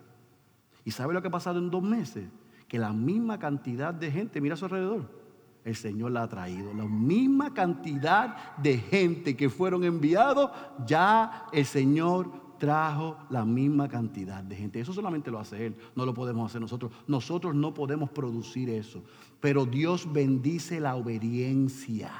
¿Y 0.84 0.90
sabe 0.90 1.14
lo 1.14 1.22
que 1.22 1.28
ha 1.28 1.30
pasado 1.30 1.60
en 1.60 1.70
dos 1.70 1.84
meses? 1.84 2.28
Que 2.66 2.80
la 2.80 2.92
misma 2.92 3.38
cantidad 3.38 3.94
de 3.94 4.10
gente 4.10 4.40
mira 4.40 4.54
a 4.54 4.58
su 4.58 4.64
alrededor 4.64 5.21
el 5.64 5.76
Señor 5.76 6.12
la 6.12 6.24
ha 6.24 6.28
traído. 6.28 6.74
La 6.74 6.84
misma 6.84 7.54
cantidad 7.54 8.56
de 8.56 8.78
gente 8.78 9.36
que 9.36 9.48
fueron 9.48 9.84
enviados, 9.84 10.50
ya 10.86 11.46
el 11.52 11.64
Señor 11.64 12.30
trajo 12.58 13.16
la 13.30 13.44
misma 13.44 13.88
cantidad 13.88 14.42
de 14.42 14.56
gente. 14.56 14.80
Eso 14.80 14.92
solamente 14.92 15.30
lo 15.30 15.38
hace 15.38 15.66
Él, 15.66 15.76
no 15.96 16.06
lo 16.06 16.14
podemos 16.14 16.50
hacer 16.50 16.60
nosotros. 16.60 16.92
Nosotros 17.06 17.54
no 17.54 17.74
podemos 17.74 18.10
producir 18.10 18.70
eso. 18.70 19.02
Pero 19.40 19.66
Dios 19.66 20.12
bendice 20.12 20.78
la 20.78 20.94
obediencia. 20.94 22.12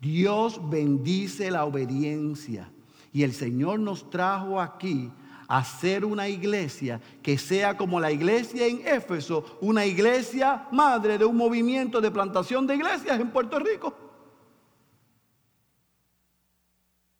Dios 0.00 0.60
bendice 0.70 1.50
la 1.50 1.64
obediencia. 1.64 2.70
Y 3.12 3.24
el 3.24 3.32
Señor 3.32 3.80
nos 3.80 4.10
trajo 4.10 4.60
aquí 4.60 5.10
hacer 5.48 6.04
una 6.04 6.28
iglesia 6.28 7.00
que 7.22 7.38
sea 7.38 7.76
como 7.76 7.98
la 7.98 8.12
iglesia 8.12 8.66
en 8.66 8.86
Éfeso, 8.86 9.58
una 9.62 9.86
iglesia 9.86 10.68
madre 10.70 11.16
de 11.16 11.24
un 11.24 11.36
movimiento 11.36 12.00
de 12.00 12.10
plantación 12.10 12.66
de 12.66 12.76
iglesias 12.76 13.18
en 13.18 13.30
Puerto 13.30 13.58
Rico. 13.58 13.94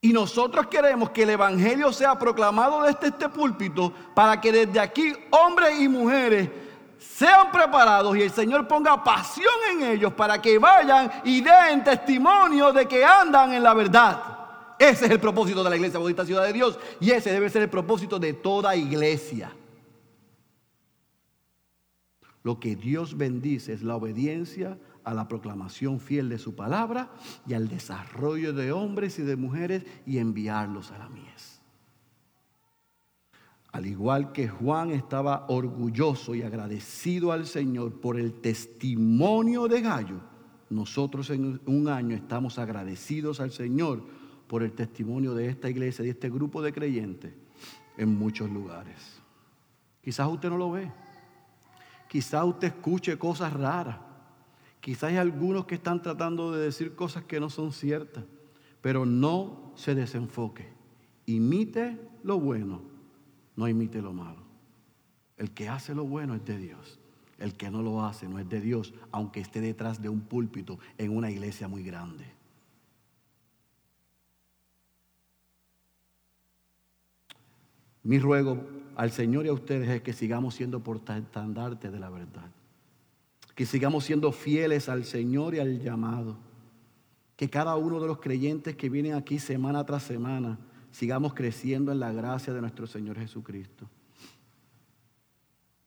Y 0.01 0.13
nosotros 0.13 0.67
queremos 0.67 1.09
que 1.09 1.23
el 1.23 1.31
Evangelio 1.31 1.91
sea 1.91 2.17
proclamado 2.17 2.83
desde 2.83 3.07
este 3.07 3.27
púlpito 3.27 3.91
para 4.13 4.39
que 4.39 4.51
desde 4.51 4.79
aquí 4.79 5.13
hombres 5.31 5.81
y 5.81 5.89
mujeres 5.89 6.49
sean 6.97 7.51
preparados 7.51 8.15
y 8.15 8.21
el 8.21 8.31
Señor 8.31 8.67
ponga 8.67 9.03
pasión 9.03 9.53
en 9.71 9.83
ellos 9.83 10.13
para 10.13 10.41
que 10.41 10.57
vayan 10.57 11.11
y 11.25 11.41
den 11.41 11.83
testimonio 11.83 12.71
de 12.71 12.85
que 12.85 13.03
andan 13.03 13.53
en 13.53 13.63
la 13.63 13.73
verdad. 13.73 14.38
Ese 14.79 15.05
es 15.05 15.11
el 15.11 15.19
propósito 15.19 15.61
de 15.61 15.69
la 15.69 15.75
Iglesia 15.75 15.99
Bautista 15.99 16.25
Ciudad 16.25 16.45
de 16.45 16.53
Dios 16.53 16.79
y 17.01 17.11
ese 17.11 17.31
debe 17.33 17.49
ser 17.49 17.63
el 17.63 17.69
propósito 17.69 18.17
de 18.17 18.31
toda 18.31 18.77
iglesia. 18.77 19.51
Lo 22.43 22.61
que 22.61 22.77
Dios 22.77 23.17
bendice 23.17 23.73
es 23.73 23.83
la 23.83 23.97
obediencia 23.97 24.79
a 25.03 25.13
la 25.13 25.27
proclamación 25.27 25.99
fiel 25.99 26.29
de 26.29 26.39
su 26.39 26.55
palabra 26.55 27.11
y 27.45 27.55
al 27.55 27.67
desarrollo 27.67 28.53
de 28.53 28.71
hombres 28.71 29.19
y 29.19 29.23
de 29.23 29.35
mujeres 29.35 29.83
y 30.05 30.17
enviarlos 30.17 30.91
a 30.91 30.97
la 30.97 31.09
mies. 31.09 31.59
Al 33.73 33.85
igual 33.85 34.31
que 34.31 34.47
Juan 34.47 34.91
estaba 34.91 35.45
orgulloso 35.49 36.35
y 36.35 36.41
agradecido 36.41 37.33
al 37.33 37.45
Señor 37.45 37.99
por 37.99 38.17
el 38.17 38.39
testimonio 38.39 39.67
de 39.67 39.81
Gallo, 39.81 40.21
nosotros 40.69 41.29
en 41.31 41.59
un 41.65 41.87
año 41.89 42.15
estamos 42.15 42.57
agradecidos 42.57 43.41
al 43.41 43.51
Señor 43.51 44.03
por 44.49 44.63
el 44.63 44.71
testimonio 44.71 45.35
de 45.35 45.47
esta 45.47 45.69
iglesia, 45.69 46.03
de 46.03 46.09
este 46.09 46.27
grupo 46.27 46.63
de 46.63 46.73
creyentes 46.73 47.31
en 47.97 48.17
muchos 48.17 48.49
lugares. 48.49 49.21
Quizás 50.01 50.27
usted 50.27 50.49
no 50.49 50.57
lo 50.57 50.71
ve. 50.71 50.91
Quizás 52.07 52.43
usted 52.45 52.69
escuche 52.69 53.15
cosas 53.19 53.53
raras. 53.53 53.99
Quizás 54.81 55.11
hay 55.11 55.17
algunos 55.17 55.65
que 55.65 55.75
están 55.75 56.01
tratando 56.01 56.51
de 56.51 56.63
decir 56.63 56.95
cosas 56.95 57.25
que 57.25 57.39
no 57.39 57.51
son 57.51 57.71
ciertas, 57.71 58.23
pero 58.81 59.05
no 59.05 59.71
se 59.75 59.93
desenfoque. 59.93 60.67
Imite 61.27 61.99
lo 62.23 62.39
bueno, 62.39 62.81
no 63.55 63.67
imite 63.67 64.01
lo 64.01 64.13
malo. 64.13 64.41
El 65.37 65.51
que 65.51 65.69
hace 65.69 65.93
lo 65.93 66.05
bueno 66.05 66.33
es 66.33 66.43
de 66.43 66.57
Dios. 66.57 66.99
El 67.37 67.53
que 67.53 67.69
no 67.69 67.83
lo 67.83 68.03
hace 68.03 68.27
no 68.27 68.39
es 68.39 68.49
de 68.49 68.61
Dios, 68.61 68.95
aunque 69.11 69.41
esté 69.41 69.61
detrás 69.61 70.01
de 70.01 70.09
un 70.09 70.21
púlpito 70.21 70.79
en 70.97 71.15
una 71.15 71.29
iglesia 71.29 71.67
muy 71.67 71.83
grande. 71.83 72.38
Mi 78.03 78.19
ruego 78.19 78.63
al 78.95 79.11
Señor 79.11 79.45
y 79.45 79.49
a 79.49 79.53
ustedes 79.53 79.89
es 79.89 80.01
que 80.01 80.13
sigamos 80.13 80.55
siendo 80.55 80.81
portandartes 80.81 81.91
de 81.91 81.99
la 81.99 82.09
verdad 82.09 82.49
que 83.59 83.65
sigamos 83.65 84.05
siendo 84.05 84.31
fieles 84.31 84.87
al 84.87 85.03
Señor 85.03 85.53
y 85.53 85.59
al 85.59 85.81
llamado. 85.81 86.37
Que 87.35 87.49
cada 87.49 87.75
uno 87.75 87.99
de 87.99 88.07
los 88.07 88.19
creyentes 88.19 88.77
que 88.77 88.87
vienen 88.89 89.15
aquí 89.15 89.37
semana 89.37 89.85
tras 89.85 90.03
semana 90.03 90.57
sigamos 90.91 91.33
creciendo 91.33 91.91
en 91.91 91.99
la 91.99 92.13
gracia 92.13 92.53
de 92.53 92.61
nuestro 92.61 92.87
Señor 92.87 93.19
Jesucristo. 93.19 93.89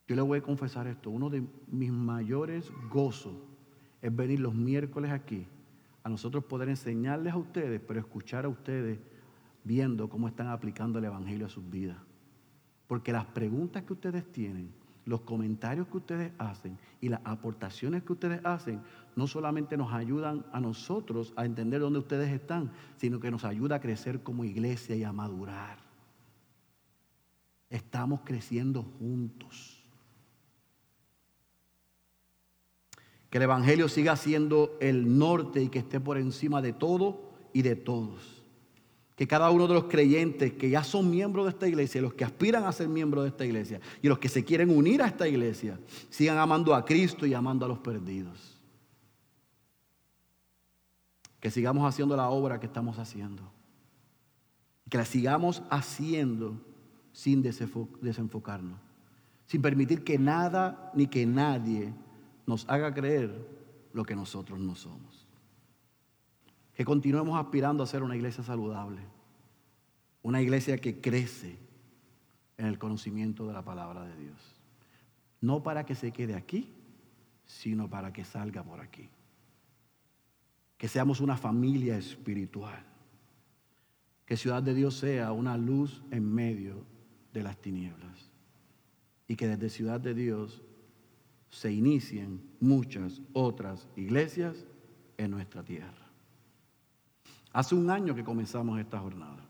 Yo 0.07 0.15
le 0.15 0.21
voy 0.21 0.37
a 0.37 0.43
confesar 0.43 0.85
esto, 0.85 1.09
uno 1.09 1.31
de 1.31 1.43
mis 1.65 1.91
mayores 1.91 2.71
gozos 2.91 3.33
es 4.03 4.15
venir 4.15 4.39
los 4.39 4.53
miércoles 4.53 5.09
aquí, 5.09 5.47
a 6.03 6.09
nosotros 6.09 6.43
poder 6.43 6.69
enseñarles 6.69 7.33
a 7.33 7.37
ustedes, 7.37 7.81
pero 7.87 7.99
escuchar 7.99 8.45
a 8.45 8.49
ustedes 8.49 8.99
viendo 9.63 10.09
cómo 10.09 10.27
están 10.27 10.47
aplicando 10.47 10.99
el 10.99 11.05
Evangelio 11.05 11.45
a 11.45 11.49
sus 11.49 11.69
vidas. 11.69 11.97
Porque 12.87 13.11
las 13.11 13.25
preguntas 13.25 13.83
que 13.83 13.93
ustedes 13.93 14.29
tienen 14.31 14.71
los 15.05 15.21
comentarios 15.21 15.87
que 15.87 15.97
ustedes 15.97 16.31
hacen 16.37 16.77
y 17.01 17.09
las 17.09 17.19
aportaciones 17.25 18.03
que 18.03 18.13
ustedes 18.13 18.39
hacen 18.45 18.81
no 19.15 19.27
solamente 19.27 19.75
nos 19.75 19.91
ayudan 19.93 20.45
a 20.53 20.61
nosotros 20.61 21.33
a 21.35 21.45
entender 21.45 21.81
dónde 21.81 21.99
ustedes 21.99 22.31
están, 22.31 22.71
sino 22.97 23.19
que 23.19 23.31
nos 23.31 23.43
ayuda 23.43 23.77
a 23.77 23.81
crecer 23.81 24.23
como 24.23 24.45
iglesia 24.45 24.95
y 24.95 25.03
a 25.03 25.11
madurar. 25.11 25.77
Estamos 27.69 28.21
creciendo 28.23 28.83
juntos. 28.83 29.83
Que 33.29 33.39
el 33.39 33.43
Evangelio 33.43 33.89
siga 33.89 34.15
siendo 34.15 34.77
el 34.79 35.17
norte 35.17 35.61
y 35.61 35.69
que 35.69 35.79
esté 35.79 35.99
por 35.99 36.17
encima 36.17 36.61
de 36.61 36.71
todo 36.71 37.33
y 37.51 37.63
de 37.63 37.75
todos 37.75 38.32
que 39.23 39.27
cada 39.27 39.49
uno 39.51 39.69
de 39.69 39.73
los 39.73 39.85
creyentes 39.85 40.51
que 40.51 40.69
ya 40.69 40.83
son 40.83 41.09
miembros 41.09 41.45
de 41.45 41.51
esta 41.51 41.65
iglesia, 41.65 42.01
los 42.01 42.13
que 42.13 42.25
aspiran 42.25 42.65
a 42.65 42.73
ser 42.73 42.89
miembros 42.89 43.23
de 43.23 43.29
esta 43.29 43.45
iglesia 43.45 43.79
y 44.01 44.09
los 44.09 44.19
que 44.19 44.27
se 44.27 44.43
quieren 44.43 44.69
unir 44.69 45.01
a 45.01 45.07
esta 45.07 45.25
iglesia, 45.25 45.79
sigan 46.09 46.37
amando 46.37 46.75
a 46.75 46.83
Cristo 46.83 47.25
y 47.25 47.33
amando 47.33 47.63
a 47.63 47.69
los 47.69 47.79
perdidos. 47.79 48.59
Que 51.39 51.49
sigamos 51.49 51.87
haciendo 51.87 52.17
la 52.17 52.27
obra 52.27 52.59
que 52.59 52.65
estamos 52.65 52.99
haciendo. 52.99 53.43
Que 54.89 54.97
la 54.97 55.05
sigamos 55.05 55.63
haciendo 55.69 56.59
sin 57.13 57.41
desenfocarnos. 57.41 58.77
Sin 59.45 59.61
permitir 59.61 60.03
que 60.03 60.19
nada 60.19 60.91
ni 60.93 61.07
que 61.07 61.25
nadie 61.25 61.93
nos 62.45 62.67
haga 62.67 62.93
creer 62.93 63.47
lo 63.93 64.03
que 64.03 64.17
nosotros 64.17 64.59
no 64.59 64.75
somos 64.75 65.23
que 66.73 66.85
continuemos 66.85 67.39
aspirando 67.39 67.83
a 67.83 67.87
ser 67.87 68.03
una 68.03 68.15
iglesia 68.15 68.43
saludable, 68.43 69.01
una 70.23 70.41
iglesia 70.41 70.77
que 70.77 70.99
crece 70.99 71.59
en 72.57 72.65
el 72.65 72.79
conocimiento 72.79 73.45
de 73.45 73.53
la 73.53 73.63
palabra 73.63 74.05
de 74.05 74.17
Dios. 74.17 74.55
No 75.41 75.61
para 75.61 75.85
que 75.85 75.95
se 75.95 76.11
quede 76.11 76.33
aquí, 76.33 76.73
sino 77.45 77.89
para 77.89 78.11
que 78.13 78.23
salga 78.23 78.63
por 78.63 78.79
aquí. 78.79 79.09
Que 80.77 80.87
seamos 80.87 81.19
una 81.19 81.37
familia 81.37 81.97
espiritual. 81.97 82.83
Que 84.25 84.37
Ciudad 84.37 84.63
de 84.63 84.73
Dios 84.73 84.95
sea 84.95 85.33
una 85.33 85.57
luz 85.57 86.03
en 86.11 86.33
medio 86.33 86.85
de 87.33 87.43
las 87.43 87.57
tinieblas. 87.57 88.31
Y 89.27 89.35
que 89.35 89.47
desde 89.47 89.69
Ciudad 89.69 89.99
de 89.99 90.13
Dios 90.13 90.61
se 91.49 91.71
inicien 91.71 92.41
muchas 92.61 93.21
otras 93.33 93.87
iglesias 93.95 94.65
en 95.17 95.31
nuestra 95.31 95.63
tierra. 95.63 96.09
Hace 97.51 97.75
un 97.75 97.89
año 97.89 98.15
que 98.15 98.23
comenzamos 98.23 98.79
esta 98.79 98.99
jornada. 98.99 99.42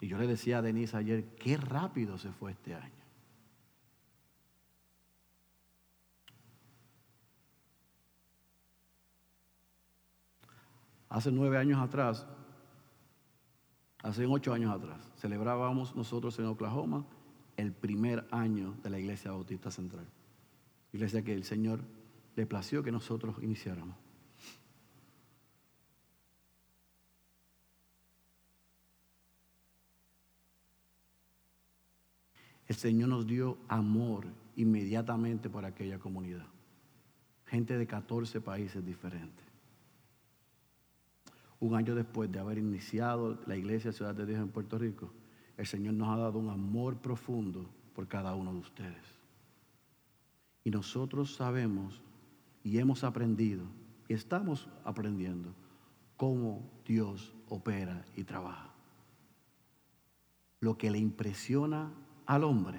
Y 0.00 0.08
yo 0.08 0.16
le 0.16 0.26
decía 0.26 0.58
a 0.58 0.62
Denise 0.62 0.96
ayer, 0.96 1.24
qué 1.36 1.56
rápido 1.56 2.16
se 2.16 2.32
fue 2.32 2.52
este 2.52 2.74
año. 2.74 3.00
Hace 11.10 11.30
nueve 11.32 11.58
años 11.58 11.80
atrás, 11.80 12.26
hace 14.02 14.26
ocho 14.26 14.54
años 14.54 14.72
atrás, 14.74 15.12
celebrábamos 15.18 15.94
nosotros 15.96 16.38
en 16.38 16.46
Oklahoma 16.46 17.04
el 17.56 17.72
primer 17.72 18.26
año 18.30 18.76
de 18.82 18.90
la 18.90 18.98
Iglesia 18.98 19.32
Bautista 19.32 19.70
Central. 19.70 20.06
Iglesia 20.92 21.22
que 21.22 21.34
el 21.34 21.44
Señor 21.44 21.80
le 22.36 22.46
plació 22.46 22.82
que 22.82 22.92
nosotros 22.92 23.36
iniciáramos. 23.42 24.09
El 32.70 32.76
Señor 32.76 33.08
nos 33.08 33.26
dio 33.26 33.58
amor 33.66 34.28
inmediatamente 34.54 35.50
por 35.50 35.64
aquella 35.64 35.98
comunidad. 35.98 36.46
Gente 37.46 37.76
de 37.76 37.84
14 37.84 38.40
países 38.40 38.86
diferentes. 38.86 39.44
Un 41.58 41.74
año 41.74 41.96
después 41.96 42.30
de 42.30 42.38
haber 42.38 42.58
iniciado 42.58 43.40
la 43.48 43.56
iglesia 43.56 43.90
Ciudad 43.90 44.14
de 44.14 44.24
Dios 44.24 44.38
en 44.38 44.50
Puerto 44.50 44.78
Rico, 44.78 45.10
el 45.56 45.66
Señor 45.66 45.94
nos 45.94 46.10
ha 46.10 46.20
dado 46.20 46.38
un 46.38 46.48
amor 46.48 46.98
profundo 46.98 47.68
por 47.92 48.06
cada 48.06 48.36
uno 48.36 48.52
de 48.52 48.60
ustedes. 48.60 49.18
Y 50.62 50.70
nosotros 50.70 51.34
sabemos 51.34 52.00
y 52.62 52.78
hemos 52.78 53.02
aprendido 53.02 53.64
y 54.06 54.14
estamos 54.14 54.68
aprendiendo 54.84 55.52
cómo 56.16 56.70
Dios 56.86 57.34
opera 57.48 58.04
y 58.14 58.22
trabaja. 58.22 58.72
Lo 60.60 60.78
que 60.78 60.92
le 60.92 60.98
impresiona 60.98 61.90
al 62.30 62.44
hombre 62.44 62.78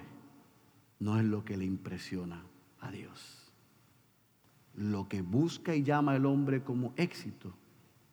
no 1.02 1.20
es 1.20 1.26
lo 1.26 1.44
que 1.44 1.58
le 1.58 1.66
impresiona 1.66 2.42
a 2.80 2.90
Dios. 2.90 3.52
Lo 4.76 5.10
que 5.10 5.22
busca 5.22 5.76
y 5.76 5.84
llama 5.84 6.16
el 6.16 6.26
hombre 6.26 6.64
como 6.64 6.94
éxito 6.96 7.54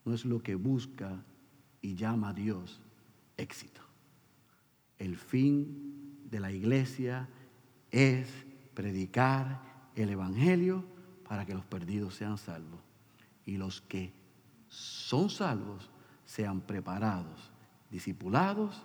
no 0.04 0.14
es 0.14 0.24
lo 0.24 0.42
que 0.42 0.56
busca 0.56 1.22
y 1.80 1.94
llama 1.94 2.30
a 2.30 2.34
Dios 2.34 2.80
éxito. 3.36 3.80
El 4.98 5.16
fin 5.16 6.18
de 6.28 6.40
la 6.40 6.50
iglesia 6.50 7.28
es 7.92 8.28
predicar 8.74 9.62
el 9.94 10.10
Evangelio 10.10 10.84
para 11.28 11.46
que 11.46 11.54
los 11.54 11.64
perdidos 11.64 12.16
sean 12.16 12.36
salvos 12.36 12.80
y 13.46 13.58
los 13.58 13.80
que 13.80 14.12
son 14.66 15.30
salvos 15.30 15.88
sean 16.24 16.60
preparados, 16.62 17.52
discipulados 17.92 18.84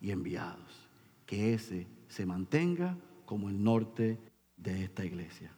y 0.00 0.10
enviados 0.10 0.81
que 1.32 1.54
ese 1.54 1.86
se 2.08 2.26
mantenga 2.26 2.94
como 3.24 3.48
el 3.48 3.64
norte 3.64 4.18
de 4.58 4.84
esta 4.84 5.02
iglesia. 5.02 5.50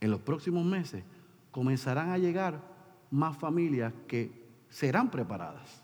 En 0.00 0.10
los 0.10 0.20
próximos 0.20 0.64
meses 0.64 1.04
comenzarán 1.50 2.08
a 2.08 2.16
llegar 2.16 2.62
más 3.10 3.36
familias 3.36 3.92
que 4.06 4.32
serán 4.70 5.10
preparadas 5.10 5.82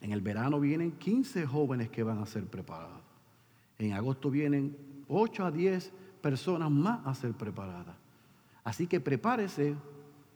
En 0.00 0.10
el 0.10 0.20
verano 0.20 0.58
vienen 0.58 0.90
15 0.98 1.46
jóvenes 1.46 1.88
que 1.88 2.02
van 2.02 2.18
a 2.18 2.26
ser 2.26 2.46
preparados. 2.46 3.00
En 3.78 3.92
agosto 3.92 4.28
vienen 4.28 4.76
8 5.06 5.44
a 5.44 5.52
10 5.52 5.92
personas 6.20 6.68
más 6.68 7.06
a 7.06 7.14
ser 7.14 7.32
preparadas. 7.32 7.94
Así 8.64 8.88
que 8.88 8.98
prepárese 8.98 9.76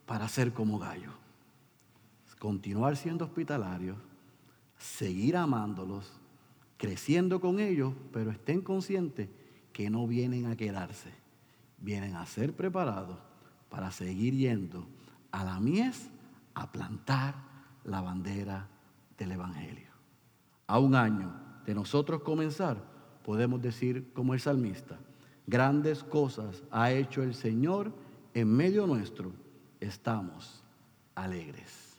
para 0.06 0.28
ser 0.28 0.52
como 0.52 0.78
gallo. 0.78 1.10
Continuar 2.38 2.96
siendo 2.96 3.24
hospitalarios, 3.24 3.96
seguir 4.78 5.36
amándolos, 5.36 6.20
creciendo 6.76 7.40
con 7.40 7.58
ellos, 7.58 7.94
pero 8.12 8.30
estén 8.30 8.60
conscientes 8.60 9.28
que 9.72 9.90
no 9.90 10.06
vienen 10.06 10.46
a 10.46 10.56
quedarse, 10.56 11.12
vienen 11.78 12.16
a 12.16 12.26
ser 12.26 12.54
preparados 12.54 13.18
para 13.68 13.90
seguir 13.90 14.34
yendo 14.34 14.86
a 15.30 15.44
la 15.44 15.60
mies 15.60 16.10
a 16.54 16.70
plantar 16.72 17.34
la 17.84 18.00
bandera 18.00 18.68
del 19.18 19.32
Evangelio. 19.32 19.90
A 20.66 20.78
un 20.78 20.94
año 20.94 21.32
de 21.64 21.74
nosotros 21.74 22.22
comenzar, 22.22 22.82
podemos 23.22 23.60
decir 23.60 24.12
como 24.12 24.34
el 24.34 24.40
salmista, 24.40 24.98
grandes 25.46 26.02
cosas 26.02 26.62
ha 26.70 26.90
hecho 26.90 27.22
el 27.22 27.34
Señor 27.34 27.92
en 28.34 28.48
medio 28.48 28.86
nuestro, 28.86 29.32
estamos 29.80 30.62
alegres. 31.14 31.96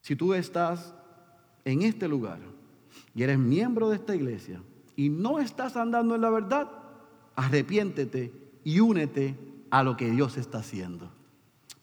Si 0.00 0.16
tú 0.16 0.34
estás 0.34 0.94
en 1.64 1.82
este 1.82 2.08
lugar 2.08 2.40
y 3.14 3.22
eres 3.22 3.38
miembro 3.38 3.90
de 3.90 3.96
esta 3.96 4.14
iglesia 4.14 4.60
y 4.96 5.08
no 5.08 5.38
estás 5.38 5.76
andando 5.76 6.14
en 6.14 6.20
la 6.20 6.30
verdad, 6.30 6.68
arrepiéntete 7.36 8.32
y 8.64 8.80
únete 8.80 9.36
a 9.70 9.82
lo 9.82 9.96
que 9.96 10.10
Dios 10.10 10.36
está 10.36 10.58
haciendo. 10.58 11.10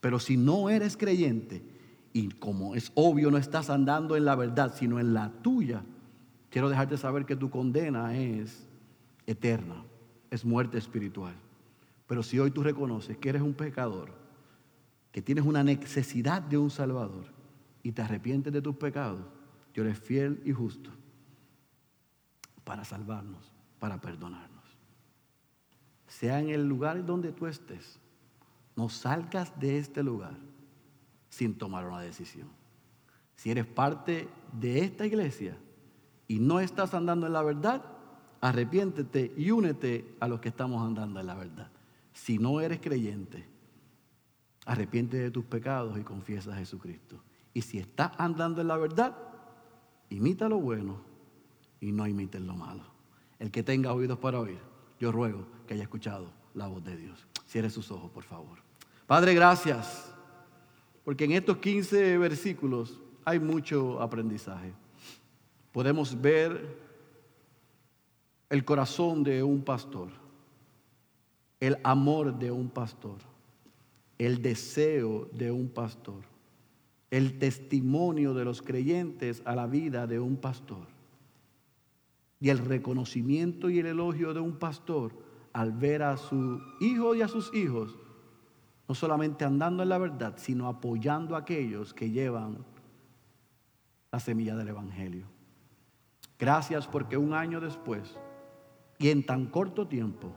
Pero 0.02 0.20
si 0.20 0.36
no 0.36 0.70
eres 0.70 0.98
creyente 0.98 1.62
y 2.14 2.30
como 2.30 2.76
es 2.76 2.92
obvio 2.96 3.32
no 3.32 3.38
estás 3.38 3.70
andando 3.70 4.16
en 4.16 4.26
la 4.26 4.36
verdad, 4.36 4.74
sino 4.76 5.00
en 5.00 5.14
la 5.14 5.32
tuya, 5.42 5.84
quiero 6.50 6.70
dejarte 6.70 6.98
saber 6.98 7.26
que 7.26 7.36
tu 7.36 7.50
condena 7.50 8.18
es 8.18 8.68
eterna, 9.26 9.84
es 10.30 10.44
muerte 10.44 10.78
espiritual. 10.78 11.34
Pero 12.08 12.24
si 12.24 12.40
hoy 12.40 12.52
tú 12.52 12.62
reconoces 12.62 13.18
que 13.18 13.30
eres 13.30 13.42
un 13.42 13.54
pecador, 13.54 14.12
que 15.14 15.22
tienes 15.22 15.46
una 15.46 15.64
necesidad 15.64 16.42
de 16.42 16.58
un 16.58 16.70
Salvador 16.70 17.26
y 17.84 17.92
te 17.92 18.02
arrepientes 18.02 18.52
de 18.52 18.62
tus 18.62 18.76
pecados, 18.76 19.22
Dios 19.74 19.88
es 19.88 20.00
fiel 20.00 20.42
y 20.44 20.52
justo 20.52 20.92
para 22.64 22.86
salvarnos, 22.86 23.52
para 23.80 24.00
perdonarnos. 24.00 24.62
Sea 26.08 26.40
en 26.40 26.50
el 26.50 26.68
lugar 26.68 27.06
donde 27.06 27.32
tú 27.32 27.48
estés, 27.48 28.00
no 28.76 28.90
salgas 28.90 29.58
de 29.60 29.78
este 29.78 30.04
lugar 30.04 30.38
sin 31.30 31.58
tomar 31.58 31.88
una 31.88 32.02
decisión. 32.02 32.50
Si 33.36 33.50
eres 33.50 33.66
parte 33.66 34.28
de 34.54 34.80
esta 34.80 35.06
iglesia 35.06 35.58
y 36.28 36.40
no 36.40 36.60
estás 36.60 36.94
andando 36.94 37.28
en 37.28 37.34
la 37.34 37.42
verdad, 37.42 37.84
arrepiéntete 38.40 39.34
y 39.38 39.52
únete 39.52 40.16
a 40.20 40.28
los 40.28 40.40
que 40.40 40.50
estamos 40.50 40.86
andando 40.86 41.20
en 41.20 41.28
la 41.28 41.36
verdad. 41.36 41.72
Si 42.14 42.38
no 42.38 42.62
eres 42.62 42.80
creyente, 42.82 43.48
arrepiéntete 44.66 45.24
de 45.24 45.32
tus 45.32 45.46
pecados 45.46 45.98
y 45.98 46.04
confiesa 46.04 46.54
a 46.54 46.58
Jesucristo. 46.58 47.22
Y 47.54 47.62
si 47.62 47.80
estás 47.80 48.12
andando 48.18 48.62
en 48.62 48.68
la 48.68 48.78
verdad, 48.78 49.18
imita 50.10 50.48
lo 50.48 50.60
bueno 50.60 51.11
y 51.82 51.92
no 51.92 52.08
imites 52.08 52.42
lo 52.42 52.56
malo. 52.56 52.84
El 53.40 53.52
que 53.52 53.64
tenga 53.64 53.92
oídos 53.92 54.18
para 54.20 54.40
oír, 54.40 54.60
yo 55.00 55.12
ruego 55.12 55.46
que 55.68 55.74
haya 55.74 55.84
escuchado 55.84 56.32
la 56.54 56.68
voz 56.68 56.82
de 56.86 56.96
Dios. 56.96 57.28
Cierre 57.46 57.70
sus 57.70 57.92
ojos, 57.92 58.10
por 58.12 58.24
favor. 58.24 58.60
Padre, 59.06 59.34
gracias, 59.34 60.14
porque 61.04 61.26
en 61.26 61.34
estos 61.34 61.58
15 61.58 62.18
versículos 62.18 63.02
hay 63.26 63.40
mucho 63.40 64.02
aprendizaje. 64.02 64.72
Podemos 65.74 66.22
ver 66.22 66.80
el 68.50 68.64
corazón 68.64 69.24
de 69.24 69.44
un 69.44 69.62
pastor, 69.64 70.10
el 71.60 71.78
amor 71.84 72.40
de 72.40 72.50
un 72.52 72.70
pastor, 72.70 73.18
el 74.18 74.42
deseo 74.42 75.28
de 75.34 75.52
un 75.52 75.68
pastor 75.68 76.32
el 77.12 77.38
testimonio 77.38 78.34
de 78.34 78.46
los 78.46 78.62
creyentes 78.62 79.42
a 79.46 79.54
la 79.54 79.68
vida 79.68 80.08
de 80.08 80.20
un 80.20 80.38
pastor. 80.38 80.88
Y 82.42 82.50
el 82.50 82.58
reconocimiento 82.58 83.70
y 83.70 83.80
el 83.80 83.86
elogio 83.86 84.34
de 84.34 84.42
un 84.42 84.58
pastor 84.58 85.14
al 85.54 85.72
ver 85.72 86.04
a 86.04 86.18
su 86.18 86.60
hijo 86.82 87.16
y 87.16 87.22
a 87.22 87.30
sus 87.30 87.54
hijos, 87.54 87.98
no 88.90 88.96
solamente 88.96 89.46
andando 89.46 89.84
en 89.84 89.90
la 89.90 89.98
verdad, 89.98 90.34
sino 90.36 90.68
apoyando 90.68 91.36
a 91.36 91.40
aquellos 91.40 91.94
que 91.94 92.10
llevan 92.10 92.66
la 94.12 94.20
semilla 94.20 94.58
del 94.58 94.68
Evangelio. 94.68 95.28
Gracias 96.38 96.88
porque 96.88 97.16
un 97.16 97.34
año 97.34 97.62
después 97.62 98.18
y 98.98 99.10
en 99.10 99.26
tan 99.26 99.46
corto 99.46 99.88
tiempo 99.88 100.34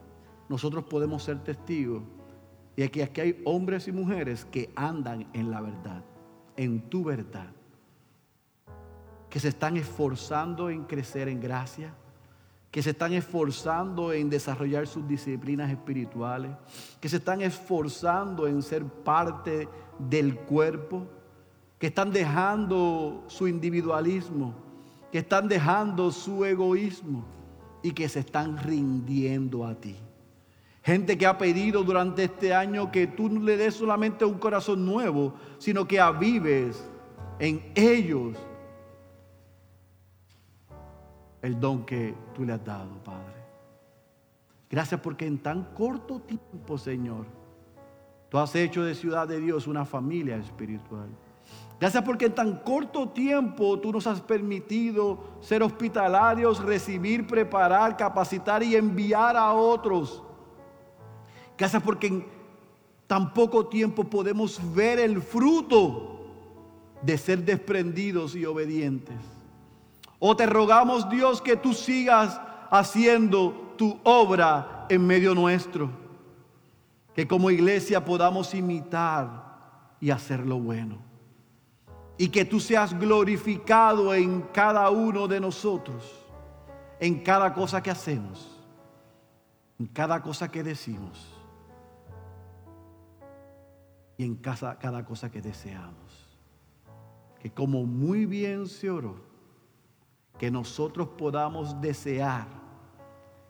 nosotros 0.47 0.85
podemos 0.85 1.23
ser 1.23 1.43
testigos 1.43 2.03
de 2.77 2.89
que 2.89 3.03
aquí 3.03 3.19
hay 3.19 3.41
hombres 3.43 3.89
y 3.89 3.91
mujeres 3.91 4.45
que 4.45 4.71
andan 4.75 5.27
en 5.33 5.51
la 5.51 5.59
verdad 5.59 6.05
en 6.57 6.89
tu 6.89 7.03
verdad, 7.03 7.53
que 9.35 9.41
se 9.41 9.49
están 9.49 9.75
esforzando 9.75 10.69
en 10.69 10.85
crecer 10.85 11.27
en 11.27 11.41
gracia, 11.41 11.93
que 12.71 12.81
se 12.81 12.91
están 12.91 13.11
esforzando 13.11 14.13
en 14.13 14.29
desarrollar 14.29 14.87
sus 14.87 15.05
disciplinas 15.05 15.69
espirituales, 15.69 16.51
que 17.01 17.09
se 17.09 17.17
están 17.17 17.41
esforzando 17.41 18.47
en 18.47 18.61
ser 18.63 18.85
parte 18.85 19.67
del 19.99 20.37
cuerpo, 20.37 21.05
que 21.77 21.87
están 21.87 22.13
dejando 22.13 23.25
su 23.27 23.49
individualismo, 23.49 24.55
que 25.11 25.17
están 25.17 25.49
dejando 25.49 26.13
su 26.13 26.45
egoísmo 26.45 27.25
y 27.83 27.91
que 27.91 28.07
se 28.07 28.21
están 28.21 28.57
rindiendo 28.57 29.67
a 29.67 29.75
ti. 29.75 29.97
Gente 30.81 31.17
que 31.17 31.25
ha 31.25 31.37
pedido 31.37 31.83
durante 31.83 32.23
este 32.23 32.53
año 32.53 32.89
que 32.89 33.05
tú 33.05 33.27
no 33.27 33.41
le 33.41 33.57
des 33.57 33.75
solamente 33.75 34.23
un 34.23 34.37
corazón 34.37 34.85
nuevo, 34.85 35.33
sino 35.57 35.85
que 35.85 35.99
avives 35.99 36.89
en 37.37 37.73
ellos 37.75 38.37
el 41.45 41.59
don 41.59 41.85
que 41.85 42.15
tú 42.33 42.43
le 42.43 42.53
has 42.53 42.65
dado, 42.65 42.91
Padre. 43.03 43.35
Gracias 44.69 44.99
porque 44.99 45.27
en 45.27 45.37
tan 45.37 45.63
corto 45.73 46.19
tiempo, 46.19 46.77
Señor, 46.77 47.25
tú 48.29 48.37
has 48.37 48.55
hecho 48.55 48.83
de 48.83 48.95
Ciudad 48.95 49.27
de 49.27 49.39
Dios 49.39 49.67
una 49.67 49.85
familia 49.85 50.37
espiritual. 50.37 51.07
Gracias 51.79 52.03
porque 52.03 52.25
en 52.25 52.35
tan 52.35 52.59
corto 52.59 53.09
tiempo 53.09 53.79
tú 53.79 53.91
nos 53.91 54.07
has 54.07 54.21
permitido 54.21 55.19
ser 55.41 55.61
hospitalarios, 55.61 56.63
recibir, 56.63 57.27
preparar, 57.27 57.95
capacitar 57.95 58.63
y 58.63 58.75
enviar 58.75 59.35
a 59.37 59.53
otros 59.53 60.23
Gracias 61.57 61.81
porque 61.83 62.07
en 62.07 62.25
tan 63.07 63.33
poco 63.33 63.67
tiempo 63.67 64.03
podemos 64.03 64.59
ver 64.73 64.99
el 64.99 65.21
fruto 65.21 66.19
de 67.01 67.17
ser 67.17 67.45
desprendidos 67.45 68.35
y 68.35 68.45
obedientes. 68.45 69.15
O 70.19 70.35
te 70.35 70.45
rogamos 70.45 71.09
Dios 71.09 71.41
que 71.41 71.55
tú 71.55 71.73
sigas 71.73 72.39
haciendo 72.69 73.73
tu 73.77 73.99
obra 74.03 74.85
en 74.89 75.05
medio 75.05 75.35
nuestro. 75.35 75.89
Que 77.13 77.27
como 77.27 77.51
iglesia 77.51 78.03
podamos 78.03 78.53
imitar 78.53 79.45
y 79.99 80.09
hacer 80.09 80.45
lo 80.45 80.59
bueno. 80.59 80.97
Y 82.17 82.29
que 82.29 82.45
tú 82.45 82.59
seas 82.59 82.97
glorificado 82.97 84.13
en 84.13 84.41
cada 84.53 84.89
uno 84.89 85.27
de 85.27 85.39
nosotros, 85.39 86.25
en 86.99 87.21
cada 87.21 87.53
cosa 87.53 87.83
que 87.83 87.91
hacemos, 87.91 88.61
en 89.79 89.87
cada 89.87 90.21
cosa 90.21 90.49
que 90.49 90.63
decimos 90.63 91.33
y 94.17 94.23
en 94.23 94.35
cada 94.35 95.05
cosa 95.05 95.29
que 95.29 95.41
deseamos. 95.41 96.27
Que 97.39 97.51
como 97.51 97.83
muy 97.83 98.25
bien 98.25 98.67
se 98.67 98.89
oró, 98.89 99.34
que 100.37 100.51
nosotros 100.51 101.07
podamos 101.09 101.79
desear 101.79 102.47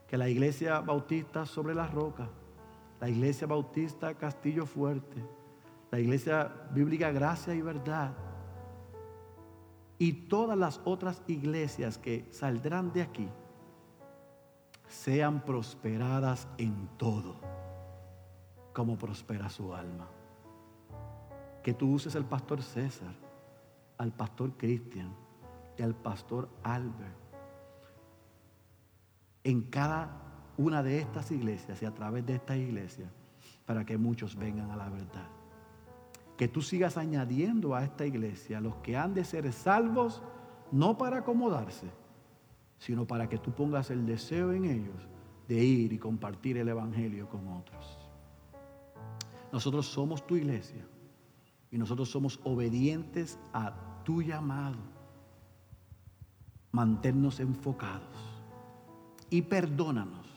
que 0.07 0.17
la 0.17 0.29
iglesia 0.29 0.81
bautista 0.81 1.45
sobre 1.45 1.73
la 1.73 1.87
roca, 1.87 2.29
la 2.99 3.09
iglesia 3.09 3.47
bautista 3.47 4.13
Castillo 4.13 4.65
Fuerte, 4.65 5.23
la 5.91 5.99
iglesia 5.99 6.51
bíblica 6.71 7.11
Gracia 7.11 7.53
y 7.53 7.61
Verdad, 7.61 8.13
y 9.97 10.11
todas 10.13 10.57
las 10.57 10.81
otras 10.83 11.23
iglesias 11.27 11.97
que 11.97 12.27
saldrán 12.31 12.91
de 12.93 13.01
aquí, 13.01 13.29
sean 14.87 15.43
prosperadas 15.43 16.47
en 16.57 16.87
todo, 16.97 17.35
como 18.73 18.97
prospera 18.97 19.49
su 19.49 19.73
alma. 19.73 20.07
Que 21.63 21.73
tú 21.73 21.91
uses 21.93 22.15
al 22.15 22.25
pastor 22.25 22.61
César, 22.61 23.15
al 23.97 24.11
pastor 24.11 24.51
Cristian 24.57 25.24
al 25.83 25.95
pastor 25.95 26.49
Albert 26.63 27.25
en 29.45 29.61
cada 29.61 30.21
una 30.57 30.81
de 30.81 30.99
estas 30.99 31.31
iglesias 31.31 31.81
y 31.81 31.85
a 31.85 31.93
través 31.93 32.25
de 32.25 32.35
estas 32.35 32.57
iglesias 32.57 33.09
para 33.65 33.85
que 33.85 33.97
muchos 33.97 34.35
vengan 34.35 34.71
a 34.71 34.75
la 34.75 34.89
verdad. 34.89 35.27
Que 36.35 36.47
tú 36.47 36.61
sigas 36.61 36.97
añadiendo 36.97 37.75
a 37.75 37.83
esta 37.83 38.05
iglesia 38.05 38.59
los 38.59 38.75
que 38.77 38.97
han 38.97 39.13
de 39.13 39.23
ser 39.23 39.51
salvos 39.53 40.21
no 40.71 40.97
para 40.97 41.19
acomodarse, 41.19 41.87
sino 42.79 43.05
para 43.05 43.29
que 43.29 43.37
tú 43.37 43.51
pongas 43.51 43.91
el 43.91 44.05
deseo 44.05 44.51
en 44.51 44.65
ellos 44.65 45.07
de 45.47 45.63
ir 45.63 45.93
y 45.93 45.99
compartir 45.99 46.57
el 46.57 46.67
Evangelio 46.67 47.29
con 47.29 47.47
otros. 47.47 47.99
Nosotros 49.51 49.85
somos 49.85 50.25
tu 50.25 50.35
iglesia 50.35 50.85
y 51.71 51.77
nosotros 51.77 52.09
somos 52.09 52.39
obedientes 52.43 53.39
a 53.53 54.01
tu 54.03 54.21
llamado. 54.23 54.94
Manténnos 56.75 57.39
enfocados 57.39 58.17
y 59.29 59.43
perdónanos 59.43 60.27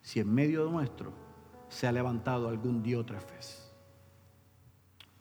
si 0.00 0.20
en 0.20 0.32
medio 0.32 0.70
nuestro 0.70 1.12
se 1.68 1.86
ha 1.86 1.92
levantado 1.92 2.48
algún 2.48 2.82
diótrefes. 2.82 3.70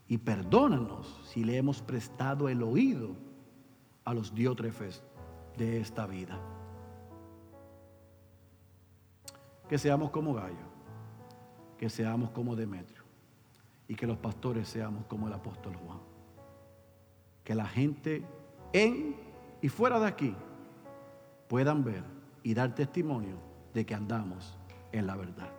Y 0.07 0.17
perdónanos 0.17 1.19
si 1.25 1.43
le 1.43 1.57
hemos 1.57 1.81
prestado 1.81 2.47
el 2.47 2.63
oído 2.63 3.17
a 4.05 4.13
los 4.13 4.33
diótrefes 4.33 5.03
de 5.57 5.81
esta 5.81 6.07
vida. 6.07 6.39
Que 9.67 9.77
seamos 9.77 10.09
como 10.09 10.33
Gallo, 10.33 10.69
que 11.77 11.89
seamos 11.89 12.29
como 12.29 12.55
Demetrio 12.55 13.03
y 13.89 13.95
que 13.95 14.07
los 14.07 14.17
pastores 14.19 14.69
seamos 14.69 15.03
como 15.07 15.27
el 15.27 15.33
apóstol 15.33 15.75
Juan. 15.75 15.99
Que 17.43 17.55
la 17.55 17.67
gente 17.67 18.25
en 18.71 19.17
y 19.61 19.67
fuera 19.67 19.99
de 19.99 20.07
aquí 20.07 20.35
puedan 21.47 21.83
ver 21.83 22.03
y 22.43 22.53
dar 22.53 22.75
testimonio 22.75 23.37
de 23.73 23.85
que 23.85 23.95
andamos 23.95 24.57
en 24.91 25.07
la 25.07 25.15
verdad. 25.15 25.49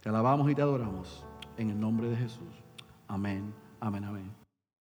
Te 0.00 0.08
alabamos 0.08 0.50
y 0.50 0.54
te 0.54 0.62
adoramos 0.62 1.24
en 1.56 1.70
el 1.70 1.78
nombre 1.78 2.08
de 2.08 2.16
Jesús. 2.16 2.54
Amén, 3.08 3.54
amén, 3.80 4.04
amén. 4.04 4.41